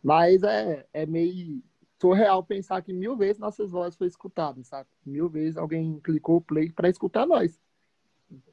[0.00, 1.60] Mas é, é meio
[2.00, 4.88] surreal pensar que mil vezes nossas vozes foram escutadas, sabe?
[5.04, 7.60] Mil vezes alguém clicou o play para escutar nós.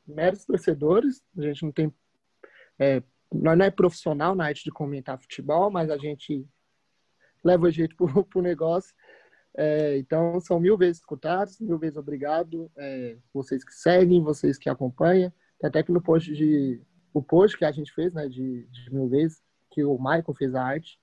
[0.08, 1.94] Meros torcedores, a gente não tem.
[2.80, 6.44] É, nós não é profissional na arte de comentar futebol, mas a gente
[7.44, 8.94] leva o jeito pro, pro negócio.
[9.56, 12.72] É, então, são mil vezes escutados, mil vezes obrigado.
[12.78, 15.32] É, vocês que seguem, vocês que acompanham.
[15.64, 16.82] Até que no post de.
[17.14, 20.56] O post que a gente fez, né, de, de mil vezes, que o Michael fez
[20.56, 20.98] a arte,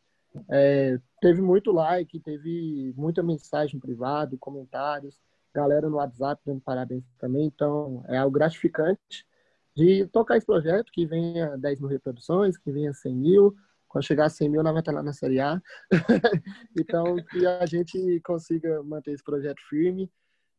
[0.51, 5.21] é, teve muito like, teve muita mensagem privada, comentários,
[5.55, 7.47] galera no WhatsApp dando parabéns também.
[7.47, 9.27] Então, é algo gratificante
[9.75, 13.55] de tocar esse projeto, que venha 10 mil reproduções, que venha 100 mil.
[13.89, 15.61] Quando chegar a 100 mil, nós vamos estar lá na Série A.
[16.79, 20.11] então, que a gente consiga manter esse projeto firme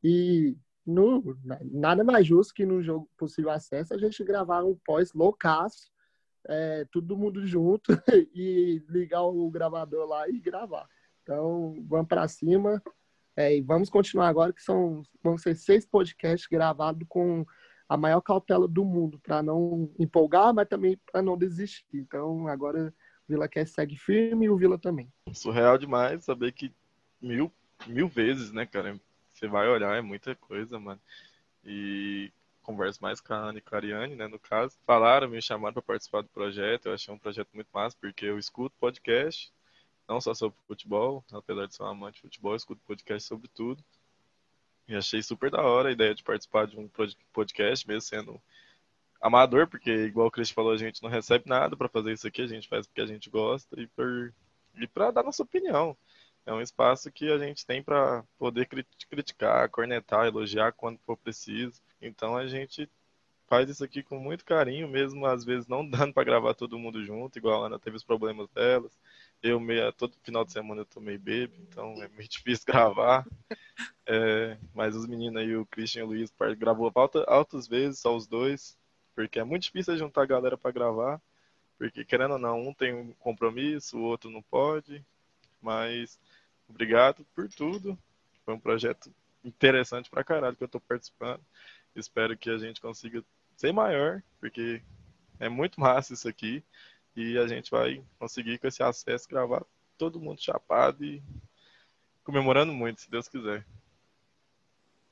[0.03, 1.37] e no,
[1.71, 5.91] nada mais justo que no jogo possível acesso a gente gravar um pós loucaço,
[6.47, 7.91] é, todo mundo junto
[8.33, 10.87] e ligar o gravador lá e gravar.
[11.21, 12.81] Então, vamos para cima
[13.35, 17.45] é, e vamos continuar agora, que são vão ser seis podcasts gravados com
[17.87, 21.85] a maior cautela do mundo, para não empolgar, mas também para não desistir.
[21.93, 22.93] Então, agora
[23.29, 25.07] Vila quer segue firme e o Vila também.
[25.31, 26.71] Surreal demais saber que
[27.21, 27.51] mil,
[27.85, 28.99] mil vezes, né, cara?
[29.29, 30.99] Você vai olhar, é muita coisa, mano.
[31.63, 32.31] E
[32.63, 34.75] converso mais com a Ana e a Ariane, né, no caso.
[34.83, 36.87] Falaram, me chamaram para participar do projeto.
[36.87, 39.53] Eu achei um projeto muito massa, porque eu escuto podcast,
[40.07, 43.47] não só sobre futebol, apesar de ser um amante de futebol, eu escuto podcast sobre
[43.49, 43.83] tudo.
[44.87, 46.89] E achei super da hora a ideia de participar de um
[47.31, 48.41] podcast, mesmo sendo
[49.21, 52.41] amador, porque, igual o Chris falou, a gente não recebe nada para fazer isso aqui,
[52.41, 54.33] a gente faz porque a gente gosta e, por...
[54.75, 55.97] e para dar nossa opinião.
[56.45, 58.67] É um espaço que a gente tem para poder
[59.09, 61.81] criticar, cornetar, elogiar quando for preciso.
[62.01, 62.89] Então a gente
[63.49, 67.03] faz isso aqui com muito carinho, mesmo às vezes não dando para gravar todo mundo
[67.03, 68.97] junto, igual a Ana teve os problemas delas.
[69.41, 73.25] Eu meio, todo final de semana eu tô meio bebo, então é meio difícil gravar.
[74.05, 78.15] É, mas os meninos aí, o Christian e o Luiz, gravou alta, altas vezes, só
[78.15, 78.77] os dois,
[79.19, 81.21] porque é muito difícil juntar a galera para gravar,
[81.77, 85.05] porque querendo ou não, um tem um compromisso, o outro não pode,
[85.61, 86.17] mas
[86.69, 87.99] obrigado por tudo.
[88.45, 89.13] Foi um projeto
[89.43, 91.41] interessante pra caralho que eu tô participando.
[91.93, 93.21] Espero que a gente consiga
[93.57, 94.81] ser maior, porque
[95.37, 96.63] é muito massa isso aqui.
[97.13, 99.65] E a gente vai conseguir com esse acesso gravar
[99.97, 101.21] todo mundo chapado e
[102.23, 103.65] comemorando muito, se Deus quiser.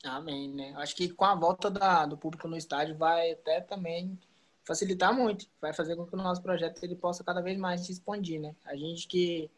[0.08, 0.74] Amém, né?
[0.78, 4.18] Acho que com a volta da, do público no estádio vai até também
[4.66, 5.48] facilitar muito.
[5.62, 8.56] Vai fazer com que o nosso projeto ele possa cada vez mais se expandir, né?
[8.66, 9.50] A gente que,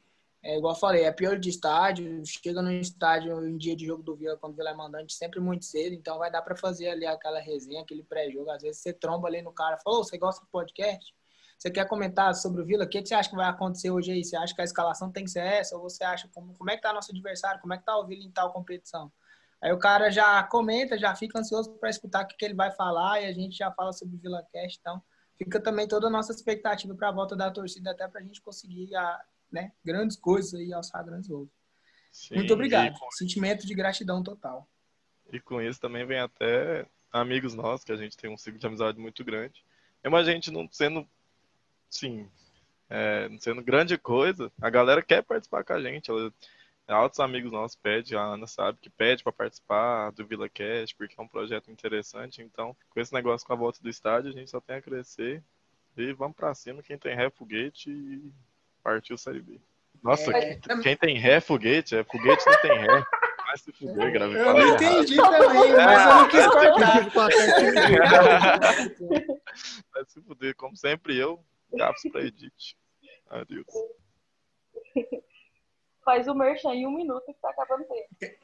[0.42, 4.04] é, igual eu falei, é pior de estádio, chega no estádio em dia de jogo
[4.04, 6.90] do Vila, quando o Vila é mandante, sempre muito cedo, então vai dar para fazer
[6.90, 8.50] ali aquela resenha, aquele pré-jogo.
[8.50, 11.14] Às vezes você tromba ali no cara, falou, você gosta do podcast?
[11.58, 12.86] Você quer comentar sobre o Vila?
[12.86, 14.24] O que, que você acha que vai acontecer hoje aí?
[14.24, 15.76] Você acha que a escalação tem que ser essa?
[15.76, 17.60] Ou você acha como, como é que tá nosso adversário?
[17.60, 19.12] Como é que tá o Vila em tal competição?
[19.62, 22.72] Aí o cara já comenta, já fica ansioso para escutar o que, que, ele vai
[22.72, 24.78] falar e a gente já fala sobre o Vila Cast.
[24.80, 25.02] Então,
[25.38, 28.42] fica também toda a nossa expectativa para a volta da torcida, até para a gente
[28.42, 31.50] conseguir a, né, grandes coisas e alçar grandes voos.
[32.32, 32.98] Muito obrigado.
[32.98, 33.12] Com...
[33.12, 34.68] Sentimento de gratidão total.
[35.32, 38.66] E com isso também vem até amigos nossos, que a gente tem um ciclo de
[38.66, 39.64] amizade muito grande.
[40.04, 41.08] Mesmo a gente não sendo,
[41.90, 42.30] sim,
[42.90, 46.10] é, não sendo grande coisa, a galera quer participar com a gente.
[46.10, 46.34] Ela,
[46.90, 51.14] altos amigos nossos pedem, a Ana sabe que pede para participar do Vila Cast, porque
[51.18, 52.42] é um projeto interessante.
[52.42, 55.44] Então, com esse negócio com a volta do estádio, a gente só tem a crescer.
[55.98, 58.32] E vamos para cima, quem tem ré foguete e
[58.82, 59.60] partiu Série B.
[60.02, 62.88] Nossa, é, quem, quem, tem ré foguete, é foguete não tem ré.
[62.88, 64.40] Vai se fuder, gravei.
[64.40, 67.10] Eu não entendi também, mas eu não quis cortar.
[69.92, 72.78] Vai se fuder, como sempre eu, gafos para edit.
[73.30, 73.66] Adeus.
[76.10, 78.36] Faz o merchan em um minuto que tá acabando o tempo.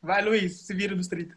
[0.00, 1.36] Vai, Luiz, se vira dos 30.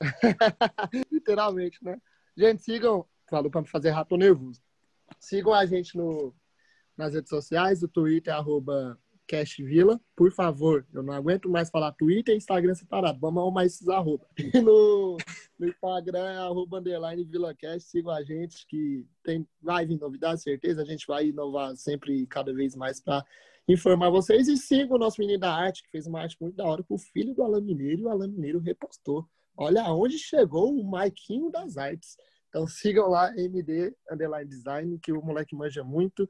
[1.12, 2.00] Literalmente, né?
[2.34, 3.06] Gente, sigam.
[3.28, 4.62] Falou pra me fazer rato nervoso.
[5.18, 6.34] Sigam a gente no,
[6.96, 7.82] nas redes sociais.
[7.82, 10.86] O Twitter arroba Cast Vila, por favor.
[10.90, 13.20] Eu não aguento mais falar Twitter e Instagram separado.
[13.20, 14.26] Vamos arrumar esses arroba.
[14.54, 15.18] E no,
[15.58, 17.90] no Instagram é arroba underline VilaCast.
[17.90, 20.80] Sigam a gente que tem, vai vir novidades, certeza.
[20.80, 23.22] A gente vai inovar sempre cada vez mais para
[23.68, 24.48] informar vocês.
[24.48, 26.94] E sigam o nosso menino da arte, que fez uma arte muito da hora com
[26.94, 29.26] o filho do Alan Mineiro e o Alan Mineiro repostou.
[29.56, 32.16] Olha aonde chegou o Maiquinho das artes.
[32.48, 36.28] Então sigam lá, MD Underline Design, que o moleque manja muito.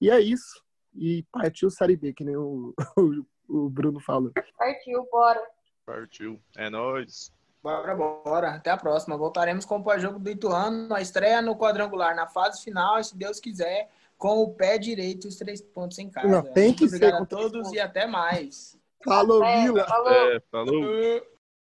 [0.00, 0.62] E é isso.
[0.94, 4.32] E partiu Série B, que nem o, o, o Bruno falou.
[4.56, 5.42] Partiu, bora.
[5.84, 6.40] Partiu.
[6.56, 7.30] É nóis.
[7.62, 8.50] Bora, bora.
[8.54, 9.16] Até a próxima.
[9.16, 10.94] Voltaremos com o pós-jogo do Ituano.
[10.94, 15.26] A estreia no quadrangular na fase final, e se Deus quiser, com o pé direito
[15.26, 16.28] e os três pontos em casa.
[16.28, 18.76] Não, tem que Muito ser obrigado com a todos e até mais.
[19.04, 19.86] Falou, É, Vila!
[19.86, 20.12] falou.
[20.12, 21.22] É, falou.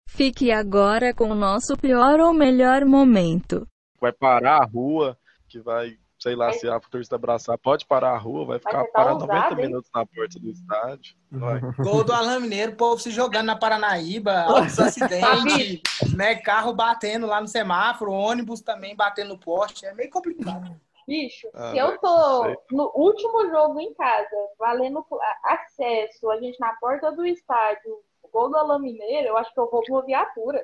[0.08, 3.68] Fique agora com o nosso pior ou melhor momento.
[4.02, 5.16] Vai parar a rua,
[5.48, 8.92] que vai, sei lá, se a torcida abraçar, pode parar a rua, vai ficar tentar
[8.92, 9.68] parado usar, 90 hein?
[9.68, 11.16] minutos na porta do estádio.
[11.32, 11.62] Vai.
[11.78, 15.82] Gol do Alan Mineiro, povo se jogando na Paranaíba, altos acidentes,
[16.16, 16.36] né?
[16.36, 19.86] Carro batendo lá no semáforo, ônibus também batendo no poste.
[19.86, 20.76] É meio complicado.
[21.10, 22.58] Bicho, Ah, se eu tô sei.
[22.72, 24.30] no último jogo em casa,
[24.60, 25.04] valendo
[25.44, 29.60] acesso, a gente na porta do estádio, o gol do Alan Mineiro, eu acho que
[29.60, 30.64] eu vou uma viatura.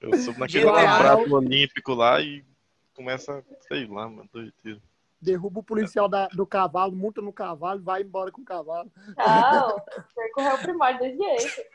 [0.00, 2.44] Eu subo naquele prato olímpico lá e
[2.94, 4.80] começa, sei lá, mano, doideira.
[5.20, 8.90] Derruba o policial da- do cavalo, monta no cavalo, vai embora com o cavalo.
[9.16, 9.16] Não,
[10.14, 11.68] percorreu o primário desse jeito.